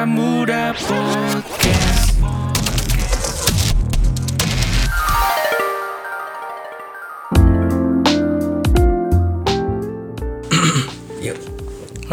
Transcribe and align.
Baramuda 0.00 0.72
Podcast. 0.80 2.16
Yuk, 11.20 11.36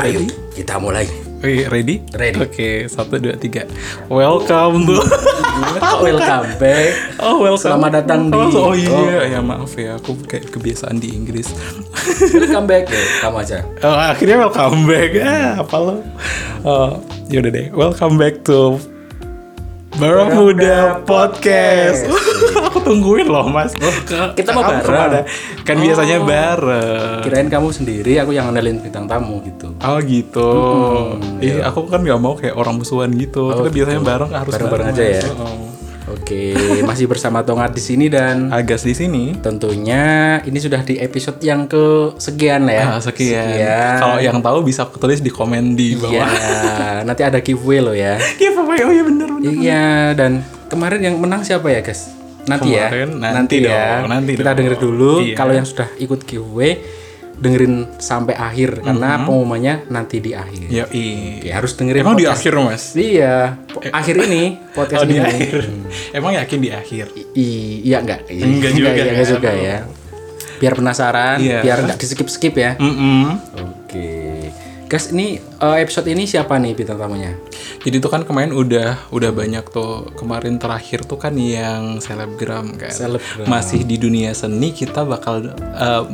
ayo 0.03 0.19
kita 0.51 0.83
mulai. 0.83 1.07
Wih, 1.39 1.71
ready? 1.71 2.03
Ready. 2.11 2.43
Oke, 2.43 2.91
satu, 2.91 3.23
dua, 3.23 3.39
tiga. 3.39 3.63
Welcome 4.11 4.83
to. 4.83 4.99
Welcome 5.57 6.53
back. 6.61 7.17
Oh, 7.17 7.41
welcome. 7.41 7.73
Selamat 7.73 7.91
datang 7.97 8.29
di- 8.29 8.37
Oh, 8.37 8.69
oh 8.69 8.73
iya, 8.77 8.93
Oh. 8.93 9.25
ya 9.25 9.39
maaf 9.41 9.73
ya, 9.73 9.97
aku 9.97 10.13
kayak 10.21 10.53
kebiasaan 10.53 11.01
di 11.01 11.09
Inggris. 11.09 11.49
Welcome 12.37 12.69
back. 12.69 12.85
Kamu 13.19 13.41
aja. 13.41 13.65
Oh, 13.81 13.97
akhirnya 13.97 14.37
welcome 14.37 14.85
back. 14.85 15.11
Ah, 15.17 15.57
apa 15.57 15.75
lo? 15.81 15.95
Oh, 16.61 17.01
yaudah 17.27 17.49
deh. 17.49 17.67
Welcome 17.73 18.21
back 18.21 18.45
to 18.45 18.77
Baramuda 19.97 21.01
Podcast. 21.01 22.05
aku 22.69 22.77
tungguin 22.85 23.25
loh, 23.25 23.49
Mas. 23.49 23.73
kita 24.37 24.53
mau 24.53 24.61
bareng. 24.61 24.85
ke 24.85 24.93
mana? 24.93 25.19
Kan 25.65 25.81
biasanya 25.81 26.17
bareng. 26.21 27.21
Kirain 27.25 27.49
kamu 27.49 27.67
sendiri, 27.73 28.13
aku 28.21 28.37
yang 28.37 28.53
ngenalin 28.53 28.77
bintang 28.77 29.09
tamu 29.09 29.41
gitu. 29.41 29.73
Oh 29.81 29.97
gitu. 30.05 30.49
Iya, 31.41 31.65
aku 31.73 31.89
kan 31.89 32.05
nggak 32.05 32.21
mau 32.21 32.37
kayak 32.37 32.53
orang 32.53 32.77
musuhan 32.77 33.09
gitu. 33.17 33.49
Kita 33.49 33.73
biasanya 33.73 34.01
bareng 34.05 34.31
harus 34.31 34.51
Bareng-bareng 34.53 34.87
aja 34.93 35.03
ya. 35.17 35.23
Oh. 35.33 35.76
Oke, 36.07 36.55
masih 36.81 37.03
bersama 37.03 37.43
Tongat 37.43 37.75
di 37.75 37.83
sini 37.83 38.07
dan 38.07 38.47
Agas 38.47 38.81
di 38.81 38.95
sini. 38.95 39.35
tentunya 39.37 40.39
ini 40.41 40.55
sudah 40.55 40.79
di 40.79 40.95
episode 40.97 41.35
yang 41.39 41.67
ke 41.67 42.15
sekian 42.15 42.63
ya. 42.63 42.95
Ah, 42.95 42.99
sekian. 43.03 43.99
Kalau 43.99 44.17
yang 44.17 44.39
tahu 44.39 44.63
bisa 44.63 44.87
tulis 44.87 45.19
di 45.19 45.27
komen 45.27 45.75
di 45.75 45.99
Iya, 45.99 46.23
bawah. 46.23 46.29
nanti 47.11 47.21
ada 47.21 47.43
giveaway 47.43 47.79
loh 47.83 47.91
ya. 47.91 48.15
Iya, 48.39 48.49
Pak. 48.55 48.75
Oh 48.79 48.91
iya 48.93 49.03
bener 49.03 49.27
bener. 49.29 49.51
Iya, 49.51 49.85
dan 50.15 50.31
kemarin 50.67 51.03
yang 51.03 51.15
menang 51.19 51.43
siapa 51.43 51.67
ya, 51.67 51.83
guys? 51.83 52.07
Nanti 52.47 52.71
ya. 52.71 52.87
Kemarin, 52.87 53.09
nanti 53.19 53.55
ya. 53.59 53.67
dong, 53.99 54.07
nanti 54.07 54.31
Kita 54.33 54.47
dong. 54.47 54.57
dengerin 54.63 54.79
dulu. 54.79 55.13
Iya. 55.19 55.35
Kalau 55.35 55.51
yang 55.51 55.67
sudah 55.67 55.91
ikut 55.99 56.23
giveaway, 56.23 56.79
dengerin 57.37 57.73
sampai 57.97 58.33
akhir 58.33 58.81
karena 58.81 59.21
pengumumannya 59.21 59.85
nanti 59.87 60.17
di 60.17 60.33
akhir. 60.33 60.67
Ya 60.67 60.85
Oke, 60.85 61.45
harus 61.47 61.71
dengerin. 61.73 62.01
Emang 62.01 62.15
di 62.15 62.25
podcast. 62.25 62.41
akhir 62.41 62.53
mas? 62.59 62.83
Iya, 62.93 63.35
po- 63.63 63.81
akhir 63.83 64.15
ini 64.25 64.43
podcast 64.73 65.01
Oh 65.01 65.05
di 65.05 65.15
ini. 65.15 65.23
akhir. 65.23 65.55
Emang 66.11 66.31
yakin 66.33 66.59
di 66.59 66.69
akhir? 66.69 67.05
I- 67.33 67.81
iya 67.83 67.97
enggak? 68.01 68.25
Enggak 68.27 68.71
juga 68.73 68.89
iya, 68.89 69.03
enggak 69.05 69.17
ya. 69.17 69.31
juga 69.31 69.51
ya. 69.53 69.77
Biar 70.57 70.73
penasaran, 70.73 71.37
Iya. 71.37 71.59
biar 71.61 71.77
enggak 71.85 71.97
di 71.97 72.05
skip-skip 72.07 72.53
ya. 72.53 72.71
Mm-mm. 72.81 73.21
Oke. 73.61 74.09
Guys, 74.87 75.11
ini 75.11 75.35
eh, 75.37 75.77
episode 75.77 76.07
ini 76.07 76.23
siapa 76.23 76.55
nih 76.55 76.71
bintang 76.71 76.95
tamunya? 76.95 77.35
Jadi 77.83 77.99
tuh 77.99 78.07
kan 78.07 78.23
kemarin 78.23 78.55
udah 78.55 79.11
udah 79.11 79.31
banyak 79.31 79.67
tuh 79.67 80.15
kemarin 80.15 80.55
terakhir 80.55 81.03
tuh 81.03 81.19
kan 81.19 81.35
yang 81.35 81.99
selebgram 81.99 82.71
kan. 82.79 82.87
Selebgram. 82.87 83.51
Masih 83.51 83.83
di 83.83 83.99
dunia 83.99 84.31
seni 84.31 84.71
kita 84.71 85.03
bakal 85.03 85.51
uh, 85.75 86.07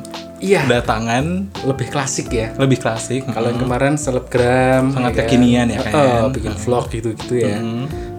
Iya. 0.44 0.66
datangan 0.68 1.48
Lebih 1.64 1.88
klasik 1.88 2.28
ya. 2.28 2.52
lebih 2.58 2.76
klasik. 2.76 3.24
Kalau 3.24 3.48
yang 3.48 3.62
kemarin 3.62 3.94
selebgram 3.96 4.92
Sangat 4.92 5.14
ya 5.14 5.16
kan? 5.16 5.24
kekinian 5.24 5.68
ya, 5.70 5.80
kan? 5.80 5.94
Oh, 5.94 6.28
bikin 6.28 6.52
vlog 6.58 6.86
gitu-gitu 6.90 7.34
ya. 7.40 7.62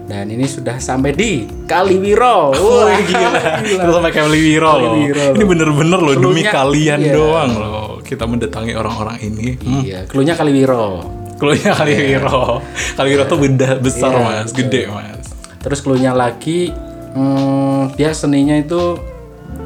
Dan 0.05 0.25
ini 0.29 0.45
sudah 0.45 0.79
sampai 0.79 1.11
di 1.11 1.45
Kaliwiro. 1.65 2.49
Wah, 2.55 2.97
gila. 2.97 3.41
Kita 3.59 3.89
sampai 3.91 4.13
Kali 4.13 4.37
Wiro 4.39 4.71
loh. 4.71 4.91
Wiro 4.95 5.33
Ini 5.33 5.43
bener-bener 5.43 5.99
loh 5.99 6.15
demi 6.15 6.41
Cluenya- 6.41 6.53
kalian 6.53 6.99
iya. 7.01 7.13
doang 7.13 7.51
loh. 7.53 7.84
Kita 8.05 8.29
mendatangi 8.29 8.77
orang-orang 8.77 9.17
ini. 9.25 9.57
Iya, 9.65 10.05
klunya 10.05 10.37
Kaliwiro. 10.37 11.15
Klunya 11.35 11.71
Kali 11.75 11.93
Wiro. 11.93 12.63
Kali 12.95 13.07
Wiro 13.11 13.23
tuh 13.27 13.39
beda 13.39 13.75
besar 13.79 14.11
Iya, 14.15 14.23
mas, 14.23 14.51
gede 14.55 14.87
mas. 14.87 15.35
Terus 15.59 15.79
klunya 15.83 16.15
lagi 16.15 16.71
hmm, 17.11 17.97
dia 17.99 18.15
seninya 18.15 18.55
itu 18.55 18.95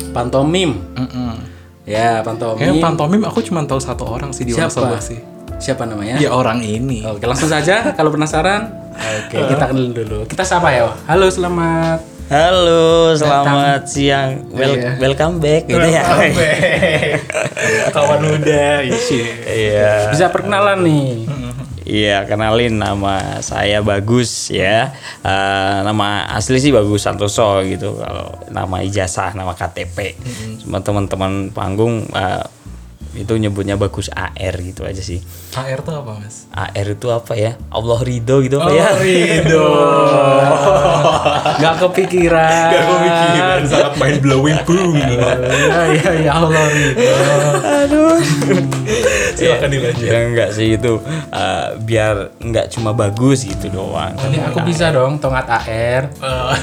pantomim. 0.09 0.81
Mm-mm. 0.97 1.33
Ya, 1.85 2.25
pantomim. 2.25 2.57
Kayaknya 2.57 2.81
pantomim 2.81 3.21
aku 3.25 3.39
cuma 3.45 3.61
tahu 3.65 3.81
satu 3.81 4.05
orang 4.05 4.33
sih 4.33 4.45
di 4.49 4.53
Siapa? 4.53 4.69
Wonosobo 4.73 4.97
sih. 5.01 5.19
Siapa 5.59 5.83
namanya? 5.85 6.17
Ya 6.17 6.33
orang 6.33 6.63
ini. 6.63 7.05
Oke, 7.05 7.27
langsung 7.29 7.51
saja 7.51 7.93
kalau 7.93 8.09
penasaran. 8.09 8.69
Oke, 9.29 9.37
kita 9.37 9.69
kenalin 9.69 9.93
dulu. 9.93 10.19
Kita 10.25 10.41
sapa 10.41 10.73
ya? 10.73 10.89
Halo, 11.05 11.29
selamat. 11.29 12.18
Halo, 12.29 13.09
selamat 13.11 13.89
siang. 13.89 14.45
Wel- 14.53 14.77
Iya. 14.77 14.91
Welcome 14.97 15.41
back 15.41 15.65
gitu 15.65 15.81
ya. 15.81 16.03
Kawan 17.95 18.21
muda, 18.23 18.85
isi. 18.85 19.25
Iya. 19.41 20.13
Bisa 20.13 20.29
perkenalan 20.29 20.85
nih. 20.85 21.09
Iya, 21.81 22.29
kenalin 22.29 22.77
nama 22.77 23.41
saya 23.41 23.81
Bagus 23.81 24.53
ya. 24.53 24.93
Eh, 25.19 25.77
nama 25.81 26.29
asli 26.29 26.61
sih 26.61 26.69
Bagus 26.69 27.01
Santoso 27.01 27.65
gitu. 27.65 27.97
Kalau 27.97 28.29
nama 28.47 28.77
ijazah, 28.79 29.33
nama 29.33 29.57
KTP. 29.57 30.13
Cuma 30.61 30.79
teman-teman 30.79 31.49
panggung 31.49 32.05
eh, 32.07 32.45
itu 33.17 33.33
nyebutnya 33.37 33.73
Bagus 33.73 34.13
AR 34.13 34.55
gitu 34.61 34.85
aja 34.85 35.01
sih. 35.01 35.17
AR 35.57 35.81
tuh 35.81 35.97
apa 35.97 36.21
mas? 36.21 36.45
AR 36.53 36.87
itu 36.87 37.07
apa 37.09 37.33
ya? 37.33 37.57
Allah 37.73 37.99
ridho 38.05 38.41
gitu 38.45 38.61
apa 38.61 38.69
ya? 38.69 38.93
Rido. 39.01 39.65
Gak 41.57 41.75
kepikiran. 41.81 42.69
Gak 42.69 42.85
kepikiran, 42.85 43.59
sangat 43.65 43.93
mind 43.97 44.19
blowing 44.21 44.59
boom. 44.65 44.93
Ya, 44.93 45.81
ya, 45.89 46.11
ya 46.21 46.31
Allah 46.37 46.63
Ridho. 46.69 48.05
Silakan 49.39 49.69
dilanjut. 49.71 50.05
Ya 50.05 50.17
enggak 50.25 50.49
sih 50.53 50.75
itu 50.75 50.99
eh, 51.31 51.67
biar 51.79 52.35
enggak 52.41 52.69
cuma 52.73 52.91
bagus 52.91 53.45
gitu 53.47 53.71
doang. 53.71 54.13
Tadi 54.15 54.37
aku 54.39 54.59
bisa 54.67 54.91
dong 54.91 55.17
tongat 55.17 55.45
AR. 55.47 56.11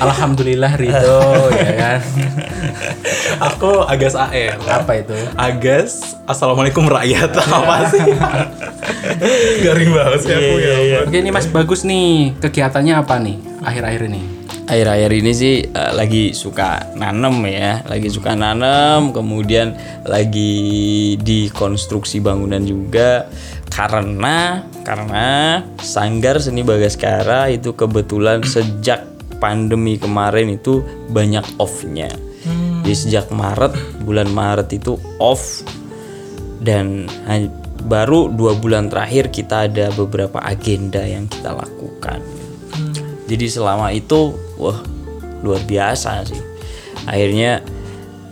Alhamdulillah 0.01 0.73
Ridho, 0.77 1.23
ya 1.57 1.73
kan. 1.77 2.01
Aku 3.53 3.85
Agas 3.87 4.15
AR. 4.15 4.57
Apa 4.67 4.93
itu? 5.01 5.17
Agas, 5.37 6.17
assalamualaikum 6.29 6.85
rakyat 6.87 7.31
apa 7.57 7.77
sih? 7.91 8.05
Garing 9.63 9.91
banget 9.95 10.21
sih 10.25 10.33
aku 10.35 10.55
ya. 10.61 10.75
Oke, 11.07 11.17
ini 11.19 11.31
Mas 11.33 11.49
Bagus 11.49 11.83
nih. 11.87 12.37
Kegiatannya 12.41 12.95
apa 12.99 13.17
nih 13.21 13.37
akhir-akhir 13.65 14.03
ini? 14.13 14.36
Akhir-akhir 14.67 15.11
ini 15.23 15.33
sih 15.33 15.55
eh, 15.67 15.93
lagi 15.95 16.35
suka 16.35 16.95
nanem 16.99 17.47
ya 17.47 17.87
lagi 17.87 18.11
suka 18.11 18.35
nanem 18.35 19.15
kemudian 19.15 19.79
lagi 20.03 21.15
di 21.23 21.49
konstruksi 21.55 22.19
bangunan 22.19 22.63
juga 22.67 23.31
karena 23.71 24.63
karena 24.87 25.61
sanggar 25.83 26.39
seni 26.39 26.63
bagaskara 26.63 27.51
itu 27.51 27.75
kebetulan 27.75 28.41
sejak 28.47 29.05
pandemi 29.37 30.01
kemarin 30.01 30.57
itu 30.57 30.81
banyak 31.13 31.45
off-nya. 31.61 32.09
Jadi 32.87 32.95
sejak 32.95 33.29
Maret 33.35 33.75
bulan 34.07 34.31
Maret 34.31 34.73
itu 34.73 34.97
off. 35.19 35.67
Dan 36.57 37.07
baru 37.85 38.33
dua 38.33 38.57
bulan 38.57 38.89
terakhir 38.89 39.29
kita 39.31 39.69
ada 39.69 39.93
beberapa 39.93 40.41
agenda 40.41 41.03
yang 41.05 41.29
kita 41.29 41.53
lakukan. 41.53 42.23
Jadi 43.27 43.47
selama 43.51 43.91
itu 43.91 44.33
wah 44.57 44.81
luar 45.45 45.63
biasa 45.65 46.27
sih. 46.27 46.41
Akhirnya 47.07 47.63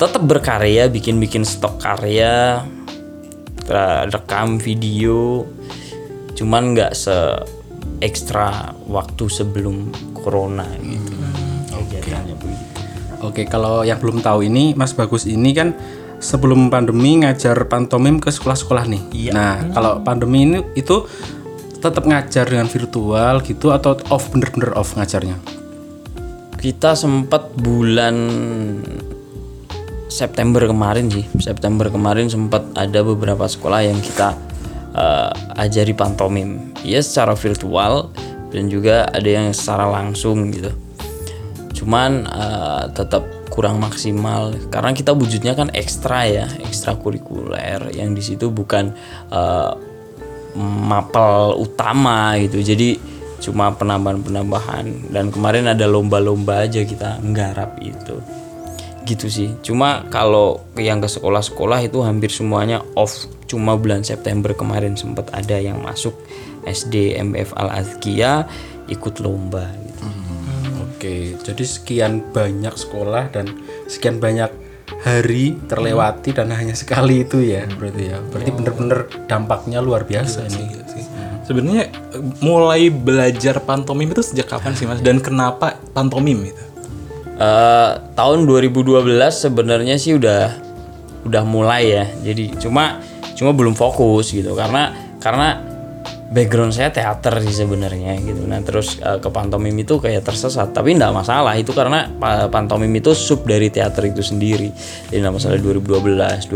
tetap 0.01 0.25
berkarya 0.27 0.91
bikin-bikin 0.91 1.47
stok 1.47 1.79
karya 1.79 2.65
rekam 4.11 4.59
video. 4.59 5.47
Cuman 6.35 6.75
nggak 6.75 6.93
se 6.93 7.15
ekstra 8.03 8.75
waktu 8.91 9.31
sebelum 9.31 9.89
corona 10.12 10.67
gitu. 10.83 11.15
Begitu. 11.79 12.11
Oke, 13.25 13.49
kalau 13.49 13.87
yang 13.87 13.97
belum 14.03 14.21
tahu 14.21 14.45
ini 14.45 14.77
Mas 14.77 14.93
Bagus 14.93 15.25
ini 15.25 15.56
kan 15.56 15.73
sebelum 16.21 16.69
pandemi 16.69 17.25
ngajar 17.25 17.56
pantomim 17.69 18.21
ke 18.21 18.29
sekolah-sekolah 18.29 18.85
nih. 18.85 19.33
Nah, 19.33 19.73
kalau 19.73 20.05
pandemi 20.05 20.45
ini 20.45 20.61
itu 20.77 21.09
tetap 21.81 22.05
ngajar 22.05 22.45
dengan 22.49 22.69
virtual 22.69 23.41
gitu 23.44 23.73
atau 23.73 23.97
off 24.12 24.29
bener-bener 24.32 24.77
off 24.77 24.97
ngajarnya? 24.97 25.63
Kita 26.64 26.96
sempat 26.96 27.52
bulan 27.61 28.16
September 30.08 30.64
kemarin 30.64 31.12
sih. 31.12 31.28
September 31.37 31.93
kemarin 31.93 32.32
sempat 32.32 32.64
ada 32.72 33.05
beberapa 33.05 33.44
sekolah 33.44 33.84
yang 33.84 34.00
kita 34.00 34.32
eh, 34.96 35.61
ajari 35.61 35.93
pantomim. 35.93 36.72
Ya 36.81 37.05
secara 37.05 37.37
virtual 37.37 38.08
dan 38.49 38.72
juga 38.72 39.05
ada 39.12 39.28
yang 39.28 39.52
secara 39.52 39.93
langsung 39.93 40.56
gitu. 40.56 40.72
Cuman 41.84 42.32
eh, 42.32 42.84
tetap 42.96 43.28
kurang 43.52 43.76
maksimal. 43.84 44.56
Karena 44.72 44.96
kita 44.96 45.12
wujudnya 45.12 45.52
kan 45.52 45.69
ekstra 45.76 46.25
ya 46.25 46.49
ekstrakurikuler 46.64 47.93
yang 47.93 48.17
di 48.17 48.25
situ 48.25 48.49
bukan 48.49 48.88
eh, 49.28 49.72
mapel 50.56 51.60
utama 51.60 52.40
gitu. 52.40 52.64
Jadi 52.64 53.13
cuma 53.44 53.69
penambahan-penambahan. 53.76 55.12
Dan 55.12 55.29
kemarin 55.29 55.69
ada 55.69 55.85
lomba-lomba 55.85 56.64
aja 56.64 56.81
kita 56.81 57.20
nggarap 57.20 57.76
itu. 57.85 58.17
Gitu 59.05 59.26
sih. 59.29 59.52
Cuma 59.61 60.08
kalau 60.08 60.64
yang 60.81 61.05
ke 61.05 61.08
sekolah-sekolah 61.12 61.85
itu 61.85 62.00
hampir 62.00 62.32
semuanya 62.32 62.81
off. 62.96 63.29
Cuma 63.44 63.76
bulan 63.76 64.00
September 64.00 64.56
kemarin 64.56 64.96
sempat 64.96 65.29
ada 65.37 65.61
yang 65.61 65.85
masuk 65.85 66.17
SD 66.64 67.20
MBF 67.20 67.52
Al 67.61 67.69
Azkia 67.85 68.49
ikut 68.88 69.20
lomba. 69.20 69.69
Gitu. 69.69 70.05
Oke, 70.81 71.17
jadi 71.44 71.64
sekian 71.69 72.32
banyak 72.32 72.73
sekolah 72.73 73.29
dan 73.29 73.61
sekian 73.85 74.25
banyak 74.25 74.49
hari 75.05 75.61
terlewati 75.69 76.32
dan 76.32 76.49
hanya 76.56 76.73
sekali 76.73 77.29
itu 77.29 77.44
ya 77.44 77.69
berarti 77.69 78.02
ya. 78.08 78.19
Berarti 78.25 78.50
bener-bener 78.56 78.99
dampaknya 79.29 79.85
luar 79.85 80.08
biasa 80.08 80.49
ini. 80.49 80.83
Sebenarnya 81.44 81.93
eh, 81.93 82.23
mulai 82.41 82.88
belajar 82.88 83.61
pantomim 83.61 84.11
itu 84.11 84.25
sejak 84.25 84.49
kapan 84.49 84.73
sih 84.73 84.88
mas? 84.88 85.05
Dan 85.05 85.20
kenapa 85.20 85.76
pantomim 85.93 86.41
itu? 86.49 86.64
Eh, 87.35 87.91
tahun 88.14 88.46
2012 88.46 89.05
sebenarnya 89.31 89.99
sih 90.00 90.17
udah 90.17 90.55
udah 91.29 91.43
mulai 91.44 91.82
ya. 91.91 92.05
Jadi 92.25 92.56
cuma 92.61 93.00
cuma 93.35 93.50
belum 93.50 93.75
fokus 93.75 94.31
gitu 94.31 94.55
karena 94.55 94.94
karena 95.19 95.58
background 96.35 96.75
saya 96.75 96.91
teater 96.91 97.38
sih 97.44 97.62
sebenarnya 97.62 98.19
gitu. 98.23 98.43
Nah 98.46 98.62
terus 98.64 98.99
eh, 98.99 99.19
ke 99.20 99.29
pantomim 99.29 99.75
itu 99.76 100.00
kayak 100.00 100.25
tersesat. 100.25 100.73
Tapi 100.73 100.96
nggak 100.96 101.12
masalah 101.12 101.55
itu 101.58 101.75
karena 101.75 102.08
pa- 102.08 102.49
pantomim 102.49 102.91
itu 102.94 103.12
sub 103.12 103.44
dari 103.44 103.69
teater 103.69 104.08
itu 104.08 104.23
sendiri. 104.25 104.73
Jadi 105.11 105.19
nggak 105.20 105.35
masalah 105.35 105.58
2012, 105.61 106.49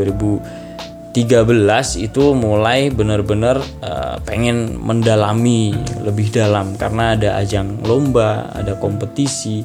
2013 1.16 2.04
itu 2.04 2.36
mulai 2.36 2.92
benar-benar 2.92 3.58
eh, 3.80 4.16
pengen 4.22 4.76
mendalami 4.78 5.72
lebih 6.04 6.28
dalam 6.30 6.76
karena 6.76 7.16
ada 7.16 7.40
ajang 7.40 7.80
lomba, 7.82 8.52
ada 8.52 8.76
kompetisi 8.76 9.64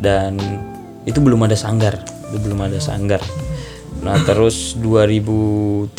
dan 0.00 0.40
itu 1.04 1.20
belum 1.20 1.44
ada 1.44 1.56
sanggar, 1.56 2.00
itu 2.32 2.38
belum 2.40 2.64
ada 2.64 2.80
sanggar. 2.80 3.20
Nah 4.00 4.16
terus 4.24 4.80
2013 4.80 5.92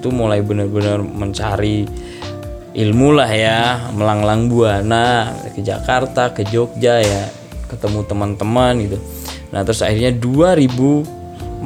itu 0.00 0.08
mulai 0.08 0.40
benar-benar 0.40 1.04
mencari 1.04 1.84
ilmu 2.76 3.08
lah 3.12 3.30
ya, 3.32 3.60
melanglang 3.92 4.48
buana 4.48 5.32
ke 5.52 5.60
Jakarta, 5.60 6.32
ke 6.32 6.48
Jogja 6.48 7.00
ya, 7.04 7.28
ketemu 7.68 8.04
teman-teman 8.08 8.74
gitu. 8.80 8.98
Nah 9.52 9.60
terus 9.64 9.84
akhirnya 9.84 10.12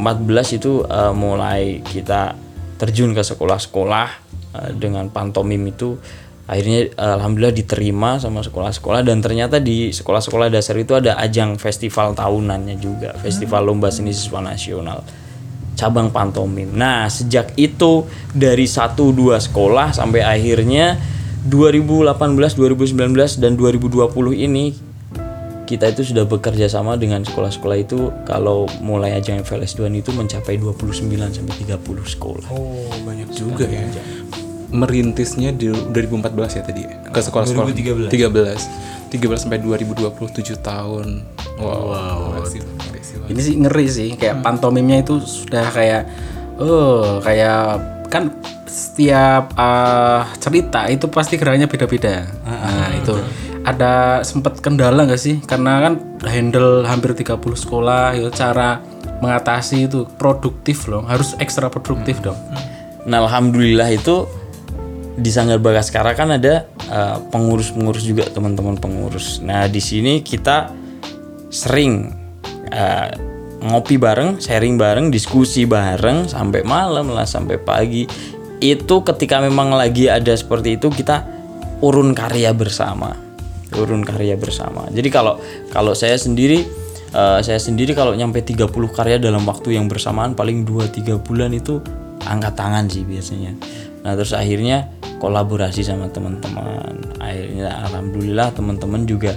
2014 0.00 0.58
itu 0.58 0.72
eh, 0.88 1.12
mulai 1.12 1.84
kita 1.84 2.34
terjun 2.80 3.12
ke 3.12 3.20
sekolah-sekolah 3.20 4.08
eh, 4.56 4.70
dengan 4.74 5.12
pantomim 5.12 5.60
itu 5.68 6.00
akhirnya 6.48 6.90
eh, 6.90 7.14
alhamdulillah 7.20 7.54
diterima 7.54 8.16
sama 8.16 8.40
sekolah-sekolah 8.40 9.04
dan 9.04 9.20
ternyata 9.20 9.60
di 9.60 9.92
sekolah-sekolah 9.92 10.48
dasar 10.48 10.74
itu 10.80 10.96
ada 10.96 11.20
ajang 11.20 11.60
festival 11.60 12.16
tahunannya 12.16 12.76
juga, 12.80 13.14
festival 13.20 13.68
lomba 13.68 13.92
seni 13.92 14.16
siswa 14.16 14.40
nasional 14.40 15.04
cabang 15.78 16.12
pantomim. 16.12 16.76
Nah, 16.76 17.08
sejak 17.08 17.56
itu 17.56 18.04
dari 18.36 18.68
satu 18.68 19.16
dua 19.16 19.40
sekolah 19.40 19.96
sampai 19.96 20.20
akhirnya 20.20 21.00
2018, 21.48 22.36
2019 22.36 23.40
dan 23.40 23.56
2020 23.56 24.12
ini 24.36 24.89
kita 25.70 25.86
itu 25.86 26.02
sudah 26.02 26.26
bekerja 26.26 26.66
sama 26.66 26.98
dengan 26.98 27.22
sekolah-sekolah 27.22 27.78
itu 27.78 28.10
kalau 28.26 28.66
mulai 28.82 29.14
ajang 29.14 29.38
FLS 29.46 29.78
2 29.78 29.86
itu 29.94 30.10
mencapai 30.10 30.58
29 30.58 31.06
sampai 31.30 31.54
30 31.62 31.78
sekolah. 32.18 32.50
Oh 32.50 32.90
banyak 33.06 33.30
juga 33.30 33.70
ya. 33.70 33.86
Merintisnya 34.74 35.54
di 35.54 35.70
2014 35.70 36.58
ya 36.58 36.62
tadi 36.66 36.82
ya? 36.82 36.94
ke 37.06 37.20
sekolah-sekolah 37.22 37.70
2013. 37.70 38.10
13 38.10 39.14
13 39.14 39.42
sampai 39.46 39.62
2027 39.62 40.58
tahun. 40.58 41.22
Wow. 41.62 42.34
Impresif, 42.34 42.66
impresif. 42.66 43.16
Ini 43.30 43.40
sih 43.42 43.54
ngeri 43.62 43.86
sih 43.86 44.08
kayak 44.18 44.42
pantomimnya 44.42 45.06
itu 45.06 45.22
sudah 45.22 45.70
kayak 45.70 46.02
oh 46.58 47.22
kayak 47.22 47.78
kan 48.10 48.34
setiap 48.66 49.54
eh, 49.54 50.22
cerita 50.42 50.90
itu 50.90 51.06
pasti 51.06 51.38
geraknya 51.38 51.70
beda-beda. 51.70 52.26
Nah, 52.42 52.90
itu 52.98 53.14
ada 53.70 54.20
sempat 54.26 54.58
kendala 54.58 55.06
nggak 55.06 55.20
sih? 55.20 55.36
Karena 55.44 55.80
kan 55.80 55.94
handle 56.26 56.82
hampir 56.84 57.14
30 57.14 57.38
sekolah 57.38 58.14
itu 58.18 58.28
cara 58.34 58.82
mengatasi 59.20 59.86
itu 59.86 60.08
produktif 60.16 60.88
loh, 60.88 61.04
harus 61.04 61.36
ekstra 61.38 61.68
produktif 61.68 62.18
dong. 62.24 62.36
Nah, 63.04 63.24
alhamdulillah 63.24 63.88
itu 63.92 64.28
di 65.20 65.28
Sanggar 65.28 65.60
Bagaskara 65.60 66.16
kan 66.16 66.32
ada 66.32 66.64
eh, 66.88 67.16
pengurus-pengurus 67.28 68.04
juga 68.04 68.28
teman-teman 68.28 68.80
pengurus. 68.80 69.44
Nah, 69.44 69.68
di 69.68 69.80
sini 69.80 70.24
kita 70.24 70.72
sering 71.52 72.12
eh, 72.72 73.10
ngopi 73.60 74.00
bareng, 74.00 74.40
sharing 74.40 74.80
bareng, 74.80 75.12
diskusi 75.12 75.68
bareng 75.68 76.28
sampai 76.28 76.64
malam 76.64 77.12
lah 77.12 77.28
sampai 77.28 77.60
pagi. 77.60 78.08
Itu 78.60 79.04
ketika 79.04 79.40
memang 79.40 79.72
lagi 79.72 80.08
ada 80.08 80.32
seperti 80.32 80.76
itu 80.80 80.88
kita 80.92 81.24
urun 81.80 82.12
karya 82.12 82.52
bersama. 82.52 83.29
Urun 83.78 84.02
karya 84.02 84.34
bersama. 84.34 84.88
Jadi 84.90 85.08
kalau 85.12 85.38
kalau 85.70 85.94
saya 85.94 86.18
sendiri 86.18 86.66
eh, 87.14 87.40
saya 87.42 87.58
sendiri 87.58 87.94
kalau 87.94 88.14
nyampe 88.14 88.42
30 88.42 88.66
karya 88.90 89.16
dalam 89.22 89.46
waktu 89.46 89.78
yang 89.78 89.86
bersamaan 89.86 90.34
paling 90.34 90.66
2-3 90.66 91.20
bulan 91.22 91.54
itu 91.54 91.78
angkat 92.26 92.54
tangan 92.58 92.90
sih 92.90 93.06
biasanya. 93.06 93.54
Nah, 94.00 94.16
terus 94.16 94.32
akhirnya 94.32 94.88
kolaborasi 95.20 95.84
sama 95.84 96.08
teman-teman. 96.08 97.20
Akhirnya 97.20 97.68
alhamdulillah 97.88 98.48
teman-teman 98.56 99.04
juga 99.04 99.36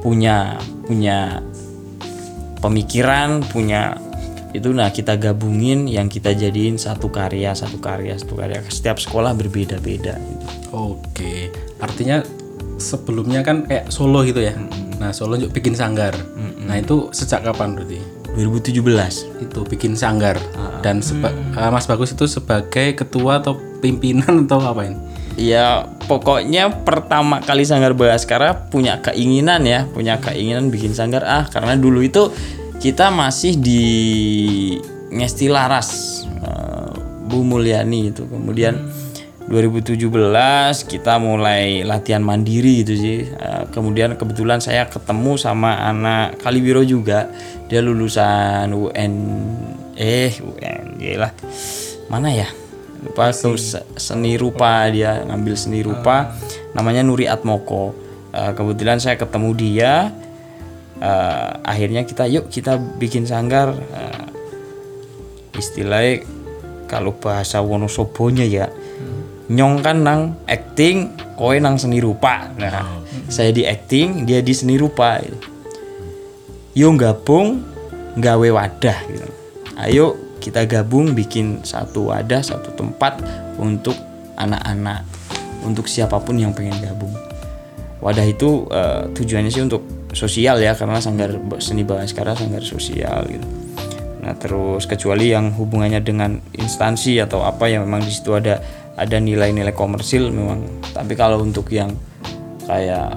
punya 0.00 0.56
punya 0.88 1.44
pemikiran, 2.58 3.44
punya 3.52 3.94
itu 4.52 4.68
nah 4.68 4.92
kita 4.92 5.16
gabungin 5.16 5.88
yang 5.88 6.12
kita 6.12 6.36
jadiin 6.36 6.76
satu 6.76 7.08
karya, 7.08 7.56
satu 7.56 7.80
karya, 7.80 8.16
satu 8.20 8.36
karya. 8.36 8.60
Setiap 8.68 9.00
sekolah 9.00 9.32
berbeda-beda. 9.32 10.20
Oke, 10.72 11.52
artinya 11.80 12.20
sebelumnya 12.82 13.46
kan 13.46 13.62
kayak 13.64 13.86
Solo 13.88 14.26
gitu 14.26 14.42
ya. 14.42 14.58
Nah, 14.98 15.14
Solo 15.14 15.38
juga 15.38 15.54
bikin 15.54 15.78
sanggar. 15.78 16.14
Nah, 16.62 16.74
itu 16.74 17.10
sejak 17.14 17.46
kapan 17.46 17.78
berarti? 17.78 18.02
2017. 18.34 19.28
Itu 19.38 19.62
bikin 19.62 19.94
sanggar. 19.94 20.40
Dan 20.82 20.98
seba- 20.98 21.30
eh, 21.30 21.70
Mas 21.70 21.86
Bagus 21.86 22.10
itu 22.10 22.26
sebagai 22.26 22.98
ketua 22.98 23.38
atau 23.38 23.54
pimpinan 23.78 24.44
atau 24.44 24.58
apa 24.58 24.82
ini? 24.84 24.98
Ya 25.32 25.88
pokoknya 26.04 26.84
pertama 26.84 27.40
kali 27.40 27.64
Sanggar 27.64 27.96
Bagaskara 27.96 28.68
punya 28.68 29.00
keinginan 29.00 29.64
ya, 29.64 29.88
punya 29.88 30.20
keinginan 30.20 30.68
bikin 30.68 30.92
sanggar 30.92 31.24
ah 31.24 31.48
karena 31.48 31.72
dulu 31.72 32.04
itu 32.04 32.28
kita 32.76 33.08
masih 33.08 33.56
di 33.56 33.84
Ngesti 35.08 35.48
Laras 35.48 36.22
eh, 36.28 36.92
Bu 37.28 37.44
Mulyani 37.44 38.12
itu. 38.12 38.28
Kemudian 38.28 38.76
2017 39.50 39.98
kita 40.86 41.18
mulai 41.18 41.82
latihan 41.82 42.22
mandiri 42.22 42.86
gitu 42.86 42.94
sih. 42.94 43.18
Eh, 43.26 43.62
kemudian 43.74 44.14
kebetulan 44.14 44.62
saya 44.62 44.86
ketemu 44.86 45.34
sama 45.34 45.82
anak 45.82 46.38
Kaliwiro 46.38 46.82
juga. 46.82 47.26
Dia 47.66 47.82
lulusan 47.82 48.70
UN 48.70 49.12
eh 49.94 50.32
UN 50.38 50.98
lah. 51.18 51.32
Mana 52.06 52.30
ya? 52.30 52.48
lupa 53.02 53.34
tuh 53.34 53.58
se- 53.58 53.82
seni 53.98 54.38
rupa 54.38 54.86
dia 54.86 55.26
ngambil 55.26 55.58
seni 55.58 55.82
rupa 55.82 56.30
namanya 56.70 57.02
Nuri 57.02 57.26
Atmoko 57.26 57.98
Eh, 58.32 58.52
kebetulan 58.54 59.02
saya 59.02 59.18
ketemu 59.18 59.50
dia 59.58 59.92
Eh, 61.02 61.50
akhirnya 61.66 62.06
kita 62.06 62.30
yuk 62.30 62.46
kita 62.46 62.78
bikin 62.78 63.26
sanggar 63.26 63.74
istilahnya 65.52 66.22
kalau 66.86 67.10
bahasa 67.18 67.58
Wonosobonya 67.58 68.46
ya 68.46 68.70
nyong 69.52 69.84
kan 69.84 70.00
nang 70.00 70.20
acting 70.48 71.12
kowe 71.36 71.52
nang 71.60 71.76
seni 71.76 72.00
rupa 72.00 72.48
nah 72.56 72.88
saya 73.28 73.52
di 73.52 73.68
acting 73.68 74.24
dia 74.24 74.40
di 74.40 74.56
seni 74.56 74.80
rupa 74.80 75.20
gitu. 75.20 75.38
yuk 76.72 76.96
gabung 76.96 77.60
gawe 78.16 78.48
wadah 78.48 78.98
gitu. 79.12 79.28
ayo 79.76 80.06
kita 80.40 80.64
gabung 80.64 81.12
bikin 81.12 81.60
satu 81.62 82.08
wadah 82.08 82.40
satu 82.40 82.72
tempat 82.72 83.20
untuk 83.60 83.94
anak-anak 84.40 85.04
untuk 85.62 85.84
siapa 85.86 86.16
pun 86.18 86.40
yang 86.40 86.56
pengen 86.56 86.80
gabung 86.80 87.12
wadah 88.00 88.24
itu 88.24 88.64
eh, 88.72 89.04
tujuannya 89.12 89.52
sih 89.52 89.62
untuk 89.68 89.84
sosial 90.16 90.60
ya 90.60 90.72
karena 90.72 91.00
sanggar 91.00 91.32
seni 91.60 91.84
sekarang 91.84 92.36
sanggar 92.40 92.64
sosial 92.64 93.28
gitu 93.28 93.48
nah 94.22 94.38
terus 94.38 94.86
kecuali 94.86 95.34
yang 95.34 95.50
hubungannya 95.50 95.98
dengan 95.98 96.38
instansi 96.54 97.18
atau 97.18 97.42
apa 97.42 97.66
yang 97.66 97.82
memang 97.90 98.06
di 98.06 98.12
situ 98.14 98.30
ada 98.30 98.62
ada 98.96 99.16
nilai-nilai 99.16 99.72
komersil 99.72 100.28
memang. 100.32 100.64
Tapi 100.92 101.16
kalau 101.16 101.40
untuk 101.40 101.68
yang 101.72 101.92
kayak 102.68 103.16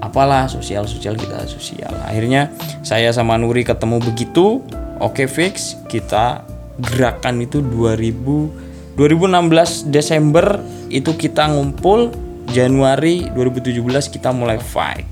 apalah 0.00 0.48
sosial 0.48 0.84
sosial 0.84 1.16
kita 1.16 1.44
sosial. 1.48 1.92
Akhirnya 2.04 2.52
saya 2.84 3.12
sama 3.12 3.40
Nuri 3.40 3.64
ketemu 3.64 4.00
begitu 4.04 4.60
oke 5.00 5.24
fix. 5.28 5.80
Kita 5.88 6.44
gerakan 6.80 7.44
itu 7.44 7.62
2000 7.62 8.94
2016 8.94 9.90
Desember 9.90 10.62
itu 10.90 11.14
kita 11.18 11.50
ngumpul. 11.50 12.14
Januari 12.44 13.24
2017 13.32 13.82
kita 14.12 14.30
mulai 14.30 14.60
fight. 14.60 15.08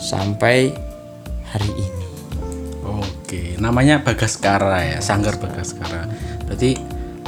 Sampai 0.00 0.72
hari 1.52 1.70
ini. 1.78 2.06
Oke, 2.82 3.60
namanya 3.60 4.00
Bagaskara 4.00 4.82
ya, 4.88 4.98
Sanggar 5.04 5.36
Bagaskara. 5.36 6.08
Berarti 6.48 6.80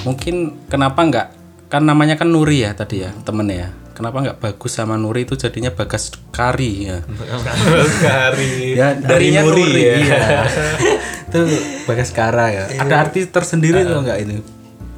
mungkin 0.04 0.68
kenapa 0.68 1.00
nggak 1.00 1.26
kan 1.72 1.82
namanya 1.82 2.14
kan 2.14 2.30
Nuri 2.30 2.62
ya 2.62 2.76
tadi 2.76 3.02
ya, 3.02 3.10
temen 3.24 3.50
ya. 3.50 3.72
kenapa 3.94 4.26
nggak 4.26 4.38
bagus 4.42 4.74
sama 4.74 4.98
Nuri 4.98 5.22
itu 5.22 5.38
jadinya 5.38 5.70
Bagas 5.70 6.10
Kari 6.34 6.90
ya. 6.90 6.98
Sekali. 7.94 8.74
Ya 8.74 8.90
dari 8.98 9.30
darinya 9.30 9.42
Muri 9.46 9.64
ya. 9.70 9.94
Iya. 10.02 10.22
itu 11.30 11.40
Bagas 11.86 12.10
Kara 12.10 12.50
ya. 12.50 12.64
Ada 12.74 13.06
arti 13.06 13.22
tersendiri 13.30 13.86
tuh 13.86 14.02
enggak 14.02 14.18
ini? 14.18 14.42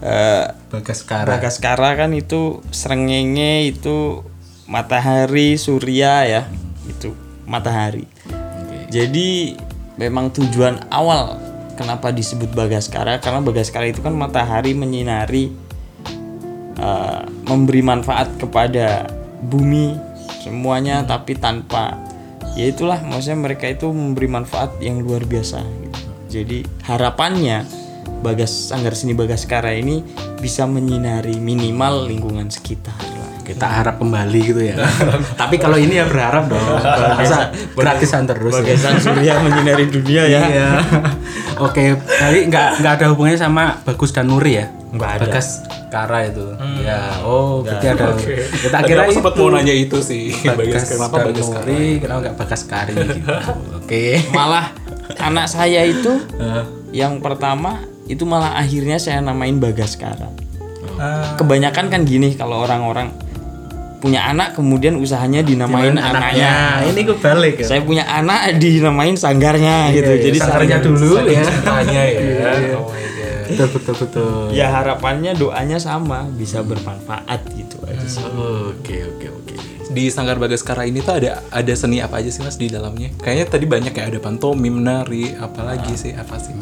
Eh, 0.00 0.44
Bagas 0.72 1.04
Kara. 1.04 1.28
Bagaskara 1.28 1.92
kan 1.92 2.16
itu 2.16 2.64
srengenge 2.72 3.68
itu 3.68 4.25
matahari 4.66 5.54
surya 5.54 6.26
ya 6.26 6.42
itu 6.90 7.14
matahari 7.46 8.10
jadi 8.90 9.54
memang 9.94 10.34
tujuan 10.34 10.82
awal 10.90 11.38
kenapa 11.76 12.11
disebut 12.11 12.50
Bagaskara 12.56 13.21
karena 13.21 13.45
Bagaskara 13.45 13.87
itu 13.87 14.00
kan 14.00 14.16
matahari 14.16 14.73
menyinari 14.73 15.52
eh, 16.80 17.23
memberi 17.47 17.85
manfaat 17.85 18.33
kepada 18.40 19.06
bumi 19.45 19.95
semuanya 20.42 21.04
tapi 21.04 21.37
tanpa 21.37 21.95
ya 22.56 22.66
itulah 22.73 22.99
maksudnya 23.04 23.38
mereka 23.52 23.68
itu 23.68 23.92
memberi 23.92 24.26
manfaat 24.26 24.75
yang 24.80 25.04
luar 25.04 25.23
biasa 25.28 25.62
jadi 26.26 26.66
harapannya 26.88 27.87
Bagas 28.21 28.73
Sanggar 28.73 28.97
Seni 28.97 29.12
Bagaskara 29.12 29.76
ini 29.76 30.02
bisa 30.40 30.64
menyinari 30.64 31.37
minimal 31.37 32.09
lingkungan 32.09 32.49
sekitar. 32.49 33.15
Kita 33.46 33.66
harap 33.70 34.02
kembali 34.02 34.40
gitu 34.42 34.58
ya. 34.58 34.74
Tapi 35.40 35.54
kalau 35.62 35.78
ini 35.78 36.02
ya 36.02 36.10
berharap 36.10 36.50
dong. 36.50 36.58
Masa 37.22 37.54
gratisan 37.78 38.26
terus 38.26 38.58
ya. 38.58 38.74
Bagasan 38.74 38.94
surya 38.98 39.38
menyinari 39.38 39.86
dunia 39.86 40.26
ya. 40.26 40.40
Iya. 40.50 40.68
Oke, 41.66 41.94
jadi 41.94 42.50
nggak 42.50 42.68
nggak 42.82 42.92
ada 42.98 43.06
hubungannya 43.14 43.38
sama 43.38 43.78
Bagus 43.86 44.10
dan 44.10 44.26
Nuri 44.26 44.58
ya? 44.58 44.66
Nggak 44.90 45.10
ada. 45.14 45.22
Bagas 45.30 45.48
Kara 45.86 46.26
itu. 46.26 46.42
Ya, 46.82 47.22
oh 47.22 47.62
berarti 47.62 47.86
ada. 47.86 48.12
Kita 48.18 48.76
Tadi 48.82 48.90
kira 48.90 49.06
aku 49.06 49.14
itu 49.14 49.16
sempat 49.22 49.34
mau 49.38 49.48
nanya 49.54 49.74
itu 49.78 49.98
sih. 50.02 50.34
Bagas 50.42 50.90
kenapa 50.90 51.22
dan 51.22 51.26
Bagas 51.30 51.48
Nuri, 51.54 51.84
kenapa 52.02 52.18
nggak 52.26 52.36
Bagas 52.36 52.62
Kari 52.66 52.92
gitu. 52.98 53.14
Oke. 53.78 54.04
Malah 54.34 54.74
anak 55.22 55.46
saya 55.46 55.86
itu 55.86 56.18
yang 56.90 57.22
pertama 57.22 57.86
itu 58.10 58.26
malah 58.26 58.58
akhirnya 58.58 58.98
saya 58.98 59.22
namain 59.22 59.56
Bagaskara. 59.62 60.28
Kebanyakan 61.38 61.86
kan 61.92 62.00
gini 62.08 62.34
kalau 62.34 62.64
orang-orang 62.64 63.12
punya 63.96 64.28
anak 64.28 64.54
kemudian 64.54 64.96
usahanya 64.96 65.40
dinamain 65.40 65.96
anaknya. 65.96 66.84
Ini 66.86 67.00
kebalik 67.06 67.60
ya. 67.60 67.66
Saya 67.66 67.80
punya 67.80 68.04
anak 68.04 68.56
dinamain 68.56 69.16
sanggarnya 69.16 69.90
gitu. 69.90 70.12
Jadi 70.20 70.38
sanggarnya 70.38 70.78
sanggar- 70.78 71.00
dulu 71.00 71.14
ya. 71.26 71.44
Tanya 71.64 72.02
ya. 72.04 72.20
Oh 72.76 72.88
my 72.88 73.04
god. 73.16 73.44
Betul 73.46 73.68
betul 73.72 73.94
betul. 73.96 74.42
Ya 74.52 74.66
harapannya 74.68 75.32
doanya 75.32 75.78
sama 75.78 76.26
bisa 76.28 76.60
bermanfaat 76.60 77.40
gitu 77.52 77.78
aja 77.84 78.04
sih. 78.04 78.22
Oke 78.22 79.06
oke 79.06 79.26
oke. 79.32 79.54
Di 79.86 80.12
Sanggar 80.12 80.36
Bagaskara 80.36 80.84
ini 80.84 81.00
tuh 81.00 81.16
ada 81.16 81.40
ada 81.48 81.72
seni 81.72 82.02
apa 82.02 82.20
aja 82.20 82.28
sih 82.28 82.42
Mas 82.42 82.58
di 82.58 82.68
dalamnya? 82.68 83.08
Kayaknya 83.16 83.46
tadi 83.48 83.64
banyak 83.64 83.94
ya 83.94 84.04
ada 84.04 84.18
pantomim, 84.18 84.82
nari, 84.82 85.32
apalagi 85.32 85.94
sih? 85.94 86.12
Apa 86.12 86.36
sih? 86.36 86.52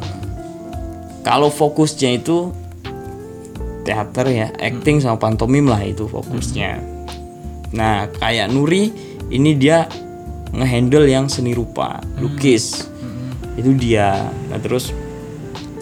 Kalau 1.24 1.48
fokusnya 1.48 2.20
itu 2.20 2.52
teater 3.82 4.26
ya, 4.28 4.46
acting 4.54 5.00
sama 5.00 5.16
pantomim 5.18 5.66
lah 5.66 5.82
itu 5.82 6.04
fokusnya. 6.04 6.93
Nah, 7.74 8.06
kayak 8.14 8.54
Nuri 8.54 8.90
ini 9.28 9.58
dia 9.58 9.84
ngehandle 10.54 11.10
yang 11.10 11.26
seni 11.26 11.52
rupa, 11.52 11.98
lukis. 12.22 12.86
Itu 13.58 13.74
dia. 13.74 14.30
Nah, 14.50 14.58
terus 14.62 14.94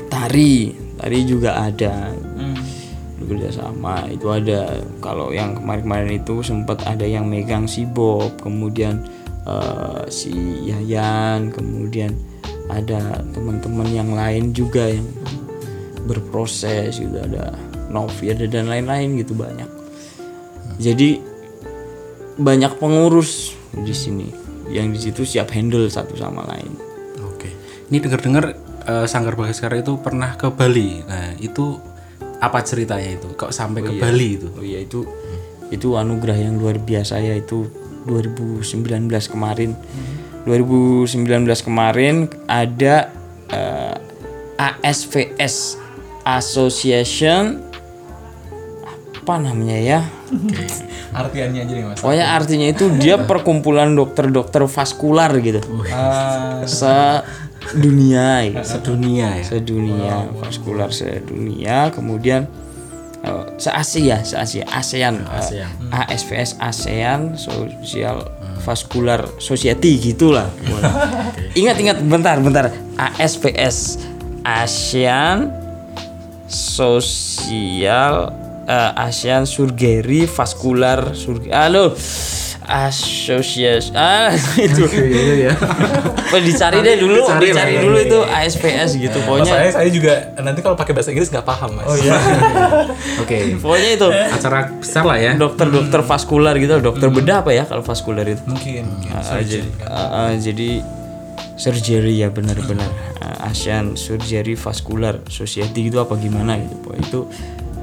tari, 0.08 0.72
tari 0.96 1.18
juga 1.28 1.68
ada. 1.68 2.12
Bekerja 3.20 3.54
sama 3.54 4.08
itu 4.10 4.26
ada. 4.32 4.82
Kalau 4.98 5.30
yang 5.30 5.54
kemarin-kemarin 5.60 6.18
itu 6.18 6.42
sempat 6.42 6.82
ada 6.88 7.06
yang 7.06 7.28
megang 7.30 7.70
si 7.70 7.86
Bob, 7.86 8.34
kemudian 8.42 9.04
eh, 9.46 10.02
si 10.10 10.32
Yayan, 10.66 11.54
kemudian 11.54 12.16
ada 12.72 13.20
teman-teman 13.36 13.88
yang 13.92 14.10
lain 14.16 14.56
juga 14.56 14.88
yang 14.88 15.04
berproses 16.08 16.98
gitu 16.98 17.14
ada 17.14 17.54
Novi 17.92 18.32
ada 18.32 18.48
dan 18.48 18.66
lain-lain 18.66 19.20
gitu 19.22 19.36
banyak 19.36 19.68
jadi 20.80 21.20
banyak 22.38 22.76
pengurus 22.80 23.56
di 23.72 23.92
sini 23.92 24.28
yang 24.72 24.88
di 24.92 24.98
situ 25.00 25.26
siap 25.26 25.52
handle 25.52 25.84
satu 25.88 26.16
sama 26.16 26.44
lain 26.48 26.72
Oke. 27.22 27.50
Ini 27.92 27.98
dengar-dengar 28.00 28.44
eh, 28.88 29.06
Sanggar 29.06 29.36
Bagaskara 29.36 29.78
itu 29.78 29.98
pernah 30.00 30.34
ke 30.34 30.48
Bali. 30.48 31.02
Nah, 31.04 31.36
itu 31.38 31.78
apa 32.42 32.58
ceritanya 32.66 33.18
itu? 33.20 33.28
Kok 33.38 33.52
sampai 33.54 33.80
ke 33.84 33.92
Bali 33.98 34.28
itu? 34.38 34.48
oh 34.50 34.64
iya 34.64 34.82
itu 34.82 35.06
itu 35.72 35.96
anugerah 35.96 36.36
yang 36.36 36.60
luar 36.60 36.76
biasa 36.76 37.22
ya 37.22 37.38
itu 37.38 37.64
2019 38.04 39.08
kemarin 39.32 39.72
2019 40.44 41.22
kemarin 41.64 42.28
ada 42.50 43.08
eh, 43.48 43.96
ASVS 44.58 45.80
Association 46.26 47.62
apa 49.22 49.34
namanya 49.38 49.78
ya 49.78 50.00
Artiannya 51.12 51.60
aja 51.68 51.72
nih 51.76 51.84
Mas. 51.84 52.00
Pokoknya 52.00 52.26
artinya 52.32 52.66
itu 52.72 52.88
dia 52.96 53.20
perkumpulan 53.20 53.92
dokter-dokter 53.92 54.64
vaskular 54.64 55.28
gitu. 55.44 55.60
Ah, 55.92 56.64
Sedunia 56.64 58.48
ya. 58.48 58.64
Sedunia 58.72 59.28
ya. 59.36 59.44
Sedunia 59.44 60.14
vaskular 60.40 60.88
sedunia. 60.88 61.92
Kemudian 61.92 62.48
eh, 63.20 63.44
se-Asia, 63.60 64.24
se-Asia, 64.24 64.64
ASEAN, 64.72 65.20
eh, 65.20 65.68
ASVS 65.92 66.56
ASEAN 66.56 67.36
Social 67.36 68.24
Vascular 68.64 69.28
Society 69.36 70.00
gitulah. 70.00 70.48
Ingat-ingat 71.60 72.00
bentar, 72.08 72.40
bentar. 72.40 72.72
ASVS 72.96 74.00
ASEAN 74.48 75.52
Sosial 76.48 78.41
eh, 78.66 79.04
ASEAN 79.06 79.44
Surgery 79.46 80.26
Vascular 80.26 81.14
Surgery. 81.16 81.50
Halo. 81.52 81.94
Asosiasi 82.62 83.90
ah 83.98 84.30
itu 84.66 84.86
ya. 85.34 85.50
Dicari 86.30 86.78
deh 86.86 86.94
dulu 86.94 87.26
dicari, 87.42 87.82
dulu 87.82 87.98
itu 87.98 88.18
ASPS 88.22 89.02
gitu 89.02 89.18
pokoknya 89.26 89.50
saya 89.50 89.68
saya 89.74 89.88
juga 89.90 90.30
nanti 90.38 90.62
kalau 90.62 90.78
pakai 90.78 90.94
bahasa 90.94 91.10
Inggris 91.10 91.26
nggak 91.34 91.42
paham 91.42 91.74
Mas. 91.74 91.90
Oh 91.90 91.96
iya. 91.98 92.14
Oke. 93.26 93.58
pokoknya 93.58 93.90
itu 93.98 94.08
Acara 94.14 94.70
besar 94.78 95.02
lah 95.02 95.18
ya. 95.18 95.32
dokter-dokter 95.34 96.06
vaskular 96.06 96.54
gitu 96.54 96.78
dokter 96.78 97.10
bedah 97.10 97.42
apa 97.42 97.50
ya 97.50 97.66
kalau 97.66 97.82
vaskular 97.82 98.30
itu 98.30 98.40
mungkin. 98.46 98.86
mungkin. 98.86 99.10
Ah, 99.10 99.42
jadi, 99.42 99.58
ah, 99.90 100.32
jadi 100.38 100.70
surgery 101.58 102.22
ya 102.22 102.30
benar-benar 102.30 102.88
ASEAN 103.42 103.98
Surgery 103.98 104.54
Vascular 104.54 105.18
Society 105.28 105.90
gitu 105.90 105.98
apa 105.98 106.14
gimana 106.14 106.56
gitu 106.62 106.74
pokoknya 106.78 107.04
itu 107.10 107.20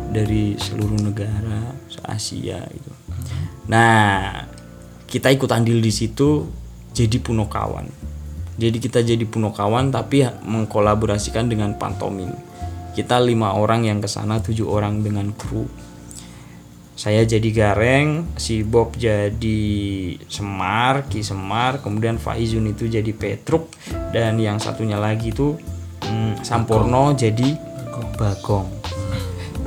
dari 0.10 0.58
seluruh 0.58 1.00
negara 1.00 1.74
se 1.88 2.02
Asia 2.04 2.60
gitu. 2.70 2.92
Nah 3.70 4.46
kita 5.10 5.30
ikut 5.34 5.50
andil 5.50 5.80
di 5.80 5.94
situ 5.94 6.50
jadi 6.94 7.18
punokawan. 7.22 7.86
Jadi 8.60 8.78
kita 8.84 9.00
jadi 9.00 9.24
punokawan 9.24 9.88
tapi 9.88 10.28
mengkolaborasikan 10.44 11.48
dengan 11.48 11.80
pantomim 11.80 12.50
kita 13.00 13.16
lima 13.22 13.56
orang 13.56 13.88
yang 13.88 14.04
ke 14.04 14.12
sana 14.12 14.44
tujuh 14.44 14.68
orang 14.68 15.00
dengan 15.00 15.32
kru. 15.32 15.64
Saya 17.00 17.24
jadi 17.24 17.48
Gareng, 17.56 18.36
si 18.36 18.60
Bob 18.60 19.00
jadi 19.00 19.64
Semar, 20.28 21.08
Ki 21.08 21.24
Semar, 21.24 21.80
kemudian 21.80 22.20
Faizun 22.20 22.68
itu 22.68 22.92
jadi 22.92 23.08
Petruk 23.16 23.72
dan 24.12 24.36
yang 24.36 24.60
satunya 24.60 25.00
lagi 25.00 25.32
itu 25.32 25.56
hmm, 26.04 26.44
Sampurno 26.44 27.16
jadi 27.16 27.56
Bagong. 28.20 28.68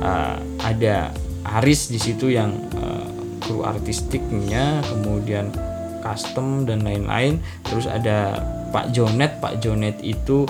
Uh, 0.03 0.35
ada 0.59 1.15
Aris 1.63 1.87
di 1.87 1.95
situ 1.95 2.27
yang 2.27 2.51
uh, 2.75 3.07
kru 3.39 3.63
artistiknya, 3.63 4.83
kemudian 4.83 5.47
custom 6.03 6.67
dan 6.67 6.83
lain-lain. 6.83 7.39
Terus 7.63 7.87
ada 7.87 8.43
Pak 8.75 8.91
Jonet, 8.91 9.39
Pak 9.39 9.63
Jonet 9.63 10.03
itu 10.03 10.43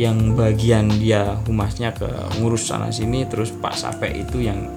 yang 0.00 0.32
bagian 0.32 0.88
dia 0.88 1.36
humasnya 1.44 1.92
ke 1.92 2.08
ngurus 2.40 2.72
sana 2.72 2.88
sini, 2.88 3.28
terus 3.28 3.52
Pak 3.52 3.76
Sape 3.76 4.08
itu 4.08 4.40
yang 4.40 4.72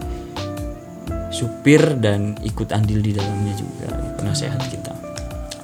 supir 1.31 1.95
dan 2.03 2.35
ikut 2.43 2.69
andil 2.75 2.99
di 2.99 3.15
dalamnya 3.15 3.55
juga. 3.55 3.89
Penasehat 4.19 4.59
kita. 4.67 4.91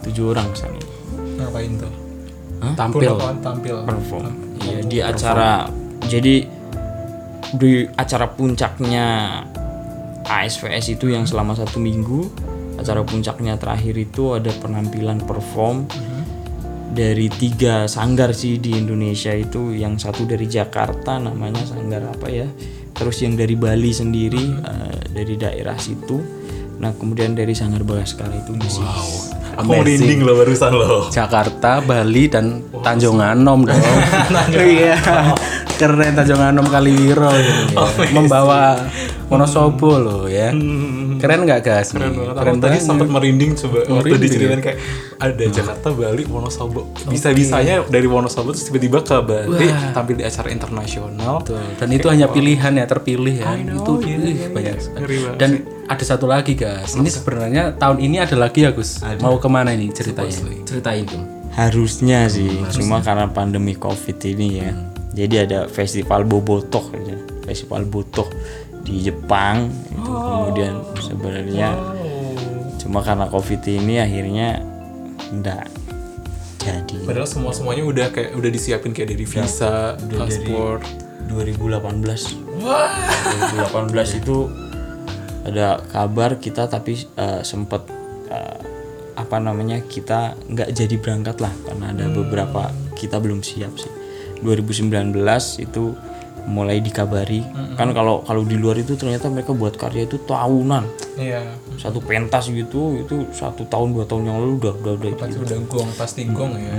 Tujuh 0.03 0.35
orang 0.35 0.51
ke 0.51 0.57
sana 0.59 0.75
ini 0.75 0.95
Ngapain 1.39 1.71
tuh? 1.79 1.93
Tampil. 2.75 3.11
Tampil. 3.43 3.75
perform. 3.83 4.31
Iya 4.63 4.79
di 4.87 4.99
acara. 5.03 5.67
Jadi 6.07 6.62
di 7.51 7.83
acara 7.99 8.31
puncaknya 8.31 9.39
ASVS 10.23 10.95
itu 10.95 11.11
yang 11.11 11.27
selama 11.27 11.53
satu 11.53 11.83
minggu 11.83 12.31
acara 12.79 13.05
puncaknya 13.05 13.59
terakhir 13.59 13.95
itu 13.99 14.33
ada 14.33 14.49
penampilan 14.63 15.21
perform 15.23 15.85
dari 16.93 17.25
tiga 17.27 17.89
sanggar 17.89 18.31
sih 18.37 18.61
di 18.61 18.77
Indonesia 18.77 19.33
itu. 19.33 19.73
Yang 19.73 20.07
satu 20.07 20.29
dari 20.29 20.45
Jakarta 20.45 21.17
namanya 21.17 21.65
sanggar 21.65 22.05
apa 22.05 22.29
ya? 22.29 22.47
Terus 22.93 23.25
yang 23.25 23.33
dari 23.33 23.57
Bali 23.57 23.89
sendiri 23.89 24.45
eh, 24.61 24.99
dari 25.09 25.33
daerah 25.35 25.75
situ. 25.81 26.21
Nah 26.77 26.93
kemudian 26.93 27.33
dari 27.33 27.55
Sanggar 27.55 27.85
Bagaskara 27.85 28.33
itu 28.33 28.51
ngisi 28.53 28.83
Aku 29.53 29.69
merinding 29.69 30.25
loh 30.25 30.33
barusan 30.33 30.71
loh. 30.73 31.05
Jakarta, 31.07 31.77
Bali 31.79 32.25
dan 32.25 32.61
Tanjung 32.81 33.21
Anom 33.21 33.63
dong. 33.63 33.77
Iya. 34.53 34.97
Keren 35.77 36.13
Tanjung 36.13 36.41
Anom 36.41 36.65
Kaliwiro 36.65 37.29
gitu 37.33 37.61
ya. 37.77 38.09
Membawa 38.13 38.77
Wonosobo 39.33 39.89
loh 39.97 40.23
ya. 40.29 40.53
Keren 41.17 41.39
nggak 41.43 41.59
guys? 41.61 41.89
Keren 41.89 42.13
banget. 42.13 42.35
Keren 42.37 42.53
Aku 42.53 42.61
tadi 42.61 42.77
banget. 42.77 42.85
sempat 42.85 43.07
merinding 43.09 43.51
coba 43.57 43.77
waktu 43.81 43.93
Merinding. 43.93 44.21
diceritain 44.21 44.61
kayak 44.61 44.77
ada 45.17 45.43
Jakarta, 45.49 45.87
Bali, 45.89 46.23
Wonosobo. 46.27 46.81
Bisa-bisanya 47.07 47.75
dari 47.87 48.07
Wonosobo 48.07 48.53
terus 48.53 48.65
tiba-tiba 48.67 49.01
ke 49.01 49.17
Bali 49.19 49.67
tampil 49.91 50.15
di 50.19 50.23
acara 50.23 50.47
internasional. 50.51 51.41
Betul. 51.41 51.59
Dan 51.79 51.89
itu 51.89 52.07
hanya 52.07 52.27
pilihan 52.29 52.73
ya, 52.75 52.85
terpilih 52.85 53.35
ya. 53.35 53.57
itu 53.57 53.91
iya, 54.03 54.15
ih, 54.15 54.33
iya, 54.35 54.47
banyak. 54.51 54.75
iya. 54.77 54.91
Ngeri 54.99 55.17
banget 55.23 55.39
Dan 55.39 55.49
ada 55.83 56.03
satu 56.03 56.25
lagi 56.27 56.53
guys. 56.53 56.93
Ini 56.93 57.09
sebenarnya 57.09 57.63
tahun 57.75 57.97
ini 57.99 58.21
ada 58.21 58.35
lagi 58.37 58.63
ya 58.63 58.71
Gus. 58.71 59.01
Mau 59.19 59.41
ke 59.41 59.49
mana 59.49 59.73
ini 59.73 59.89
ceritanya? 59.89 60.33
Ceritain 60.63 61.03
dong. 61.03 61.25
harusnya 61.53 62.25
sih 62.33 62.49
cuma 62.73 62.97
karena 63.05 63.29
pandemi 63.29 63.77
covid 63.77 64.17
ini 64.25 64.57
ya 64.57 64.73
jadi 65.13 65.45
ada 65.45 65.59
festival 65.69 66.25
bobotoh 66.25 66.81
ya. 66.97 67.13
festival 67.45 67.85
botoh 67.85 68.25
di 68.83 68.99
Jepang 69.03 69.71
itu 69.71 70.11
kemudian 70.11 70.75
sebenarnya 70.99 71.69
cuma 72.79 72.99
karena 72.99 73.31
covid 73.31 73.63
ini 73.63 74.03
akhirnya 74.03 74.59
enggak 75.31 75.71
jadi. 76.63 76.95
Padahal 77.03 77.27
semua 77.27 77.51
semuanya 77.51 77.83
udah 77.83 78.07
kayak 78.15 78.39
udah 78.39 78.47
disiapin 78.47 78.95
kayak 78.95 79.11
dari 79.11 79.25
visa, 79.27 79.99
paspor. 79.99 80.79
2018 81.23 82.59
2018 82.59 84.19
itu 84.19 84.51
ada 85.47 85.79
kabar 85.91 86.35
kita 86.37 86.67
tapi 86.67 86.99
eh, 86.99 87.41
sempat 87.47 87.87
eh, 88.27 88.59
apa 89.15 89.37
namanya 89.39 89.79
kita 89.87 90.35
nggak 90.51 90.69
jadi 90.75 90.95
berangkat 90.99 91.39
lah 91.39 91.53
karena 91.63 91.95
ada 91.95 92.05
beberapa 92.11 92.69
kita 92.99 93.23
belum 93.23 93.39
siap 93.39 93.71
sih. 93.79 93.91
2019 94.43 95.15
itu 95.63 95.95
mulai 96.47 96.83
dikabari. 96.83 97.43
Kan 97.79 97.95
kalau 97.95 98.21
kalau 98.27 98.43
di 98.43 98.59
luar 98.59 98.79
itu 98.79 98.99
ternyata 98.99 99.31
mereka 99.31 99.55
buat 99.55 99.79
karya 99.79 100.05
itu 100.05 100.19
tahunan. 100.27 100.85
Iya. 101.13 101.45
satu 101.77 102.01
pentas 102.01 102.49
gitu 102.49 102.97
itu 102.97 103.29
satu 103.29 103.69
tahun 103.69 103.93
dua 103.93 104.05
tahun 104.09 104.25
yang 104.25 104.37
lalu 104.41 104.53
udah 104.65 104.73
udah 104.81 104.93
udah 104.97 105.09
Pasti 105.13 105.37
udah 105.37 105.59
gong, 105.69 105.89
pasti 105.93 106.21
gong 106.25 106.53
ya. 106.57 106.73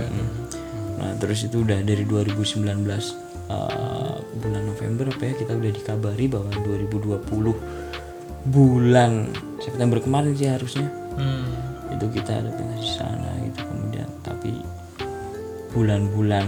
Nah 0.98 1.12
terus 1.22 1.46
itu 1.46 1.62
udah 1.62 1.78
dari 1.86 2.02
2019 2.02 2.66
eh, 2.66 4.16
bulan 4.42 4.62
November 4.66 5.06
apa 5.14 5.22
ya 5.22 5.34
kita 5.38 5.52
udah 5.54 5.70
dikabari 5.70 6.26
bahwa 6.26 6.50
2020 6.66 8.50
bulan 8.50 9.30
September 9.62 9.98
kemarin 10.02 10.34
sih 10.34 10.50
harusnya. 10.50 10.88
Hmm. 11.14 11.46
itu 11.94 12.10
kita 12.10 12.42
ada 12.42 12.50
pentas 12.50 12.82
di 12.82 12.90
sana 12.90 13.30
gitu 13.46 13.62
kemudian. 13.62 14.10
Tapi 14.26 14.50
bulan-bulan 15.70 16.46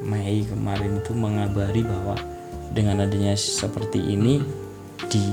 Mei 0.00 0.48
kemarin 0.48 0.96
itu 0.96 1.12
mengabari 1.12 1.84
bahwa 1.84 2.16
dengan 2.78 3.02
adanya 3.02 3.34
seperti 3.34 3.98
ini 3.98 4.38
di 5.10 5.24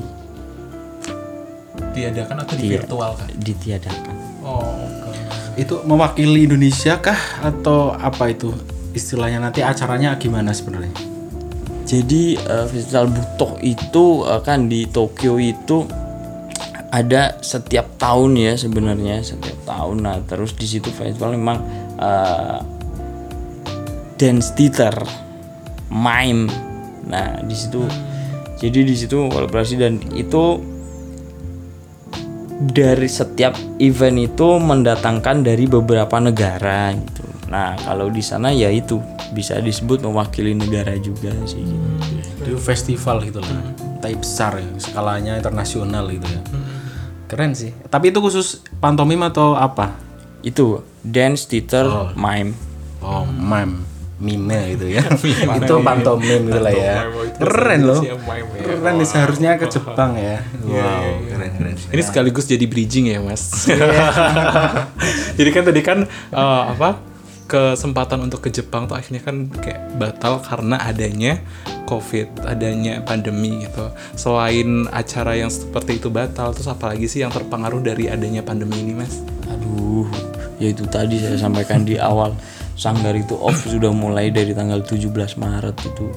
Diadakan 1.95 2.43
atau 2.43 2.55
di 2.59 2.67
Iya. 2.67 2.83
virtual 2.83 3.11
kan? 3.15 3.27
ditiadakan. 3.39 4.15
Oh, 4.43 4.67
oke. 5.07 5.19
Itu 5.55 5.79
mewakili 5.87 6.43
Indonesia 6.43 6.99
kah 6.99 7.15
atau 7.39 7.95
apa 7.95 8.31
itu? 8.31 8.51
Istilahnya 8.91 9.39
nanti 9.39 9.63
acaranya 9.63 10.15
gimana 10.19 10.51
sebenarnya? 10.51 10.91
Jadi 11.87 12.35
eh, 12.35 12.65
festival 12.67 13.11
Butok 13.11 13.63
itu 13.63 14.27
eh, 14.27 14.41
kan 14.43 14.67
di 14.67 14.87
Tokyo 14.91 15.39
itu 15.39 15.87
ada 16.91 17.39
setiap 17.39 17.95
tahun 17.95 18.39
ya 18.39 18.53
sebenarnya 18.59 19.23
setiap 19.23 19.63
tahun. 19.63 20.03
Nah 20.03 20.19
terus 20.23 20.51
di 20.55 20.67
situ 20.67 20.91
festival 20.91 21.35
memang 21.35 21.57
eh, 21.95 22.59
dance 24.15 24.51
theater, 24.51 24.96
mime. 25.87 26.51
Nah 27.05 27.41
di 27.41 27.55
situ 27.55 27.85
jadi 28.55 28.81
di 28.87 28.96
situ 28.96 29.29
kolaborasi 29.29 29.75
dan 29.77 30.00
itu 30.15 30.61
dari 32.55 33.09
setiap 33.11 33.53
event 33.83 34.15
itu 34.15 34.48
mendatangkan 34.57 35.44
dari 35.44 35.68
beberapa 35.68 36.18
negara 36.24 36.96
gitu. 36.96 37.24
Nah 37.51 37.75
kalau 37.83 38.07
di 38.07 38.24
sana 38.24 38.50
ya 38.55 38.72
itu 38.72 38.98
bisa 39.35 39.59
disebut 39.59 40.00
mewakili 40.01 40.55
negara 40.55 40.96
juga 40.96 41.35
sih. 41.44 41.68
Itu 42.41 42.55
festival 42.55 43.27
gitu 43.27 43.44
lah. 43.44 43.75
Tapi 44.00 44.15
besar 44.15 44.61
ya, 44.61 44.70
skalanya 44.77 45.35
internasional 45.35 46.07
gitu 46.07 46.27
ya. 46.29 46.41
Keren 47.25 47.57
sih. 47.57 47.74
Tapi 47.89 48.13
itu 48.13 48.22
khusus 48.22 48.61
pantomim 48.77 49.20
atau 49.25 49.57
apa? 49.57 49.98
Itu 50.46 50.85
dance 51.01 51.50
theater 51.50 52.13
mime. 52.13 52.53
Oh, 53.01 53.25
mime. 53.25 53.95
Mime 54.25 54.74
gitu 54.74 54.90
ya. 54.90 55.05
itu 55.61 55.74
pantomim 55.85 56.50
gitu 56.50 56.59
lah 56.59 56.74
ya. 56.74 56.96
Keren 57.38 57.81
loh. 57.85 58.01
ya. 58.01 58.18
Keren 58.66 58.94
nih 58.98 59.07
seharusnya 59.07 59.61
ke 59.61 59.70
Jepang 59.70 60.18
ya. 60.18 60.42
Wow, 60.66 61.22
keren 61.29 61.51
keren. 61.61 61.75
Ini 61.94 62.01
sekaligus 62.01 62.50
jadi 62.50 62.66
bridging 62.66 63.14
ya, 63.14 63.22
Mas. 63.22 63.46
Iya. 63.75 64.07
jadi 65.38 65.50
kan 65.51 65.64
tadi 65.68 65.81
kan 65.83 65.98
eh, 66.09 66.64
apa? 66.74 67.14
kesempatan 67.46 68.25
untuk 68.25 68.42
ke 68.42 68.50
Jepang 68.50 68.90
tuh 68.90 68.98
akhirnya 68.98 69.22
kan 69.22 69.46
kayak 69.46 70.01
batal 70.01 70.42
karena 70.42 70.81
adanya 70.81 71.38
COVID, 71.85 72.50
adanya 72.50 73.05
pandemi 73.05 73.61
gitu. 73.61 73.94
Selain 74.18 74.90
acara 74.90 75.38
yang 75.38 75.53
seperti 75.53 76.01
itu 76.01 76.09
batal, 76.09 76.57
terus 76.57 76.66
apalagi 76.66 77.05
sih 77.05 77.22
yang 77.22 77.29
terpengaruh 77.29 77.85
dari 77.85 78.09
adanya 78.09 78.42
pandemi 78.42 78.81
ini, 78.81 78.98
Mas? 78.98 79.22
Aduh, 79.46 80.09
ya 80.57 80.74
itu 80.74 80.90
tadi 80.90 81.22
saya 81.22 81.38
sampaikan 81.38 81.85
di 81.85 82.01
awal 82.01 82.33
sanggar 82.75 83.16
itu 83.16 83.33
off 83.40 83.55
sudah 83.74 83.90
mulai 83.96 84.29
dari 84.29 84.51
tanggal 84.51 84.83
17 84.83 85.09
Maret 85.40 85.75
itu. 85.88 86.07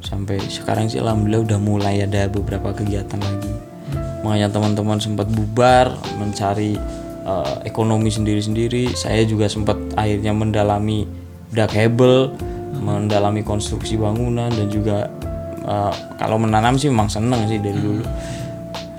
Sampai 0.00 0.38
sekarang 0.46 0.86
sih 0.86 1.02
alhamdulillah 1.02 1.42
udah 1.42 1.58
mulai 1.60 2.06
ada 2.06 2.30
beberapa 2.30 2.70
kegiatan 2.70 3.18
lagi. 3.18 3.50
Makanya 4.22 4.48
teman-teman 4.48 5.02
sempat 5.02 5.28
bubar 5.28 5.92
mencari 6.16 6.78
eh, 7.26 7.54
ekonomi 7.68 8.08
sendiri-sendiri. 8.08 8.94
Saya 8.96 9.26
juga 9.28 9.50
sempat 9.50 9.76
akhirnya 9.98 10.32
mendalami 10.32 11.04
udah 11.52 11.68
kabel, 11.68 12.32
mendalami 12.78 13.44
konstruksi 13.44 14.00
bangunan 14.00 14.48
dan 14.48 14.66
juga 14.70 15.10
eh, 15.66 15.94
kalau 16.16 16.40
menanam 16.40 16.78
sih 16.80 16.88
memang 16.88 17.10
seneng 17.10 17.44
sih 17.50 17.58
dari 17.60 17.76
dulu. 17.76 18.06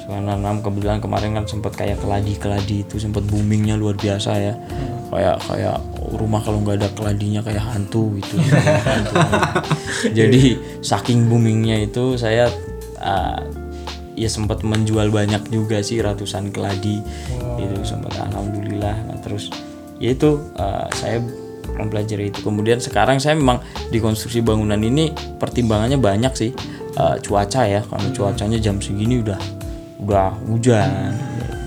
Soal 0.06 0.22
nanam 0.22 0.62
kebetulan 0.62 1.02
kemarin 1.02 1.34
kan 1.34 1.50
sempat 1.50 1.74
kayak 1.74 1.98
keladi-keladi 1.98 2.86
itu 2.86 3.02
sempat 3.02 3.26
boomingnya 3.26 3.74
luar 3.74 3.98
biasa 3.98 4.38
ya. 4.38 4.54
Kayak 5.10 5.42
kayak 5.50 5.78
rumah 6.14 6.46
kalau 6.46 6.62
nggak 6.62 6.78
ada 6.78 6.90
keladinya 6.94 7.42
kayak 7.42 7.66
hantu 7.66 8.14
gitu. 8.22 8.38
Hantu. 8.86 9.14
Jadi 10.18 10.62
saking 10.86 11.26
boomingnya 11.26 11.82
itu 11.90 12.22
saya 12.22 12.54
uh, 13.02 13.42
ya 14.14 14.30
sempat 14.30 14.62
menjual 14.62 15.10
banyak 15.10 15.50
juga 15.50 15.82
sih 15.82 15.98
ratusan 16.06 16.54
keladi 16.54 17.02
itu 17.58 17.76
sempat 17.82 18.14
alhamdulillah. 18.30 19.10
Nah, 19.10 19.18
terus 19.26 19.50
ya 19.98 20.14
itu 20.14 20.38
uh, 20.62 20.86
saya 20.94 21.18
mempelajari 21.82 22.30
itu. 22.30 22.46
Kemudian 22.46 22.78
sekarang 22.78 23.18
saya 23.18 23.34
memang 23.34 23.58
di 23.90 23.98
konstruksi 23.98 24.46
bangunan 24.46 24.78
ini 24.78 25.10
pertimbangannya 25.42 25.98
banyak 25.98 26.34
sih. 26.38 26.54
Uh, 26.96 27.20
cuaca 27.20 27.68
ya, 27.68 27.84
kalau 27.84 28.08
cuacanya 28.16 28.56
jam 28.56 28.80
segini 28.80 29.20
udah 29.20 29.65
udah 30.06 30.38
hujan. 30.46 31.18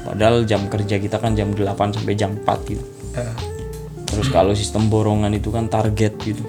Padahal 0.07 0.47
jam 0.47 0.65
kerja 0.71 0.97
kita 0.97 1.21
kan 1.21 1.35
jam 1.35 1.53
8 1.53 1.67
sampai 1.93 2.15
jam 2.15 2.39
4 2.39 2.71
gitu. 2.71 2.85
Terus 4.09 4.31
kalau 4.33 4.57
sistem 4.57 4.89
borongan 4.89 5.35
itu 5.37 5.51
kan 5.51 5.69
target 5.69 6.17
gitu. 6.23 6.41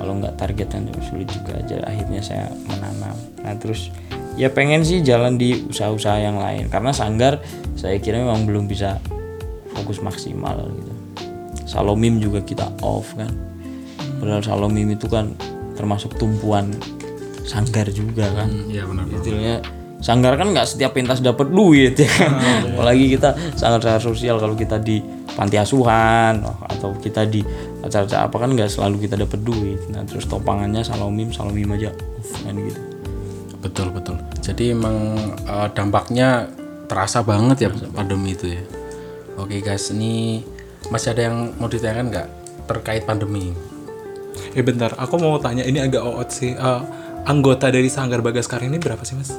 Kalau 0.00 0.20
nggak 0.20 0.36
target 0.36 0.68
kan 0.68 0.82
sulit 1.06 1.28
juga 1.30 1.60
aja. 1.60 1.80
Akhirnya 1.84 2.20
saya 2.20 2.50
menanam. 2.66 3.16
Nah 3.44 3.54
terus 3.60 3.92
ya 4.34 4.50
pengen 4.50 4.82
sih 4.82 5.00
jalan 5.00 5.38
di 5.38 5.64
usaha-usaha 5.70 6.18
yang 6.18 6.42
lain 6.42 6.66
karena 6.66 6.90
sanggar 6.90 7.38
saya 7.78 8.02
kira 8.02 8.18
memang 8.18 8.44
belum 8.50 8.66
bisa 8.66 8.98
fokus 9.72 10.02
maksimal 10.02 10.58
gitu. 10.74 10.92
Salomim 11.64 12.18
juga 12.18 12.42
kita 12.42 12.66
off 12.82 13.14
kan. 13.14 13.30
Padahal 14.20 14.42
Salomim 14.42 14.90
itu 14.90 15.06
kan 15.06 15.32
termasuk 15.78 16.18
tumpuan 16.18 16.74
sanggar 17.46 17.88
juga 17.94 18.28
kan. 18.34 18.50
Iya 18.68 18.84
benar. 18.90 19.04
Istilahnya 19.08 19.56
sanggar 20.04 20.36
kan 20.36 20.52
nggak 20.52 20.68
setiap 20.68 20.92
pentas 20.92 21.24
dapat 21.24 21.48
duit 21.48 21.96
ya 21.96 22.04
kan. 22.04 22.36
Apalagi 22.76 23.16
kita 23.16 23.32
sangat-sangat 23.56 24.04
sosial 24.04 24.36
kalau 24.36 24.52
kita 24.52 24.76
di 24.76 25.00
panti 25.32 25.56
asuhan 25.56 26.44
atau 26.44 26.92
kita 27.00 27.24
di 27.24 27.40
acara-acara 27.80 28.28
apa 28.28 28.36
kan 28.36 28.50
nggak 28.52 28.68
selalu 28.68 29.08
kita 29.08 29.16
dapat 29.16 29.40
duit. 29.40 29.80
Nah 29.88 30.04
terus 30.04 30.28
topangannya 30.28 30.84
salomim 30.84 31.32
salomim 31.32 31.72
aja 31.72 31.88
kan 32.44 32.52
gitu. 32.52 32.80
Betul 33.64 33.88
betul. 33.96 34.20
Jadi 34.44 34.76
emang 34.76 35.16
eh, 35.48 35.68
dampaknya 35.72 36.52
terasa 36.84 37.24
banget 37.24 37.64
ya 37.64 37.68
pandemi 37.96 38.36
itu 38.36 38.60
ya. 38.60 38.62
Oke 39.40 39.64
guys, 39.64 39.88
ini 39.88 40.44
masih 40.92 41.16
ada 41.16 41.32
yang 41.32 41.56
mau 41.56 41.66
ditanyakan 41.66 42.12
nggak 42.12 42.28
terkait 42.68 43.02
pandemi? 43.08 43.56
Eh 44.52 44.60
bentar, 44.60 44.92
aku 45.00 45.16
mau 45.16 45.40
tanya 45.40 45.64
ini 45.64 45.80
agak 45.80 46.04
oot 46.04 46.28
sih. 46.28 46.52
Eh, 46.52 46.80
anggota 47.24 47.72
dari 47.72 47.88
Sanggar 47.88 48.20
Bagaskara 48.20 48.68
ini 48.68 48.76
berapa 48.76 49.00
sih, 49.00 49.16
Mas? 49.16 49.32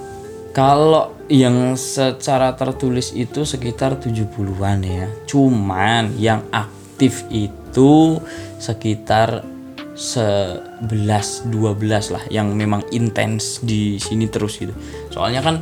Kalau 0.55 1.11
yang 1.27 1.75
secara 1.75 2.55
tertulis 2.55 3.11
itu 3.11 3.43
sekitar 3.43 3.99
70-an 3.99 4.79
ya. 4.87 5.11
Cuman 5.27 6.15
yang 6.15 6.47
aktif 6.55 7.27
itu 7.27 8.23
sekitar 8.55 9.43
11 9.99 11.51
12 11.51 11.51
lah 12.15 12.23
yang 12.31 12.55
memang 12.55 12.87
intens 12.95 13.59
di 13.59 13.99
sini 13.99 14.31
terus 14.31 14.55
gitu. 14.55 14.71
Soalnya 15.11 15.43
kan 15.43 15.59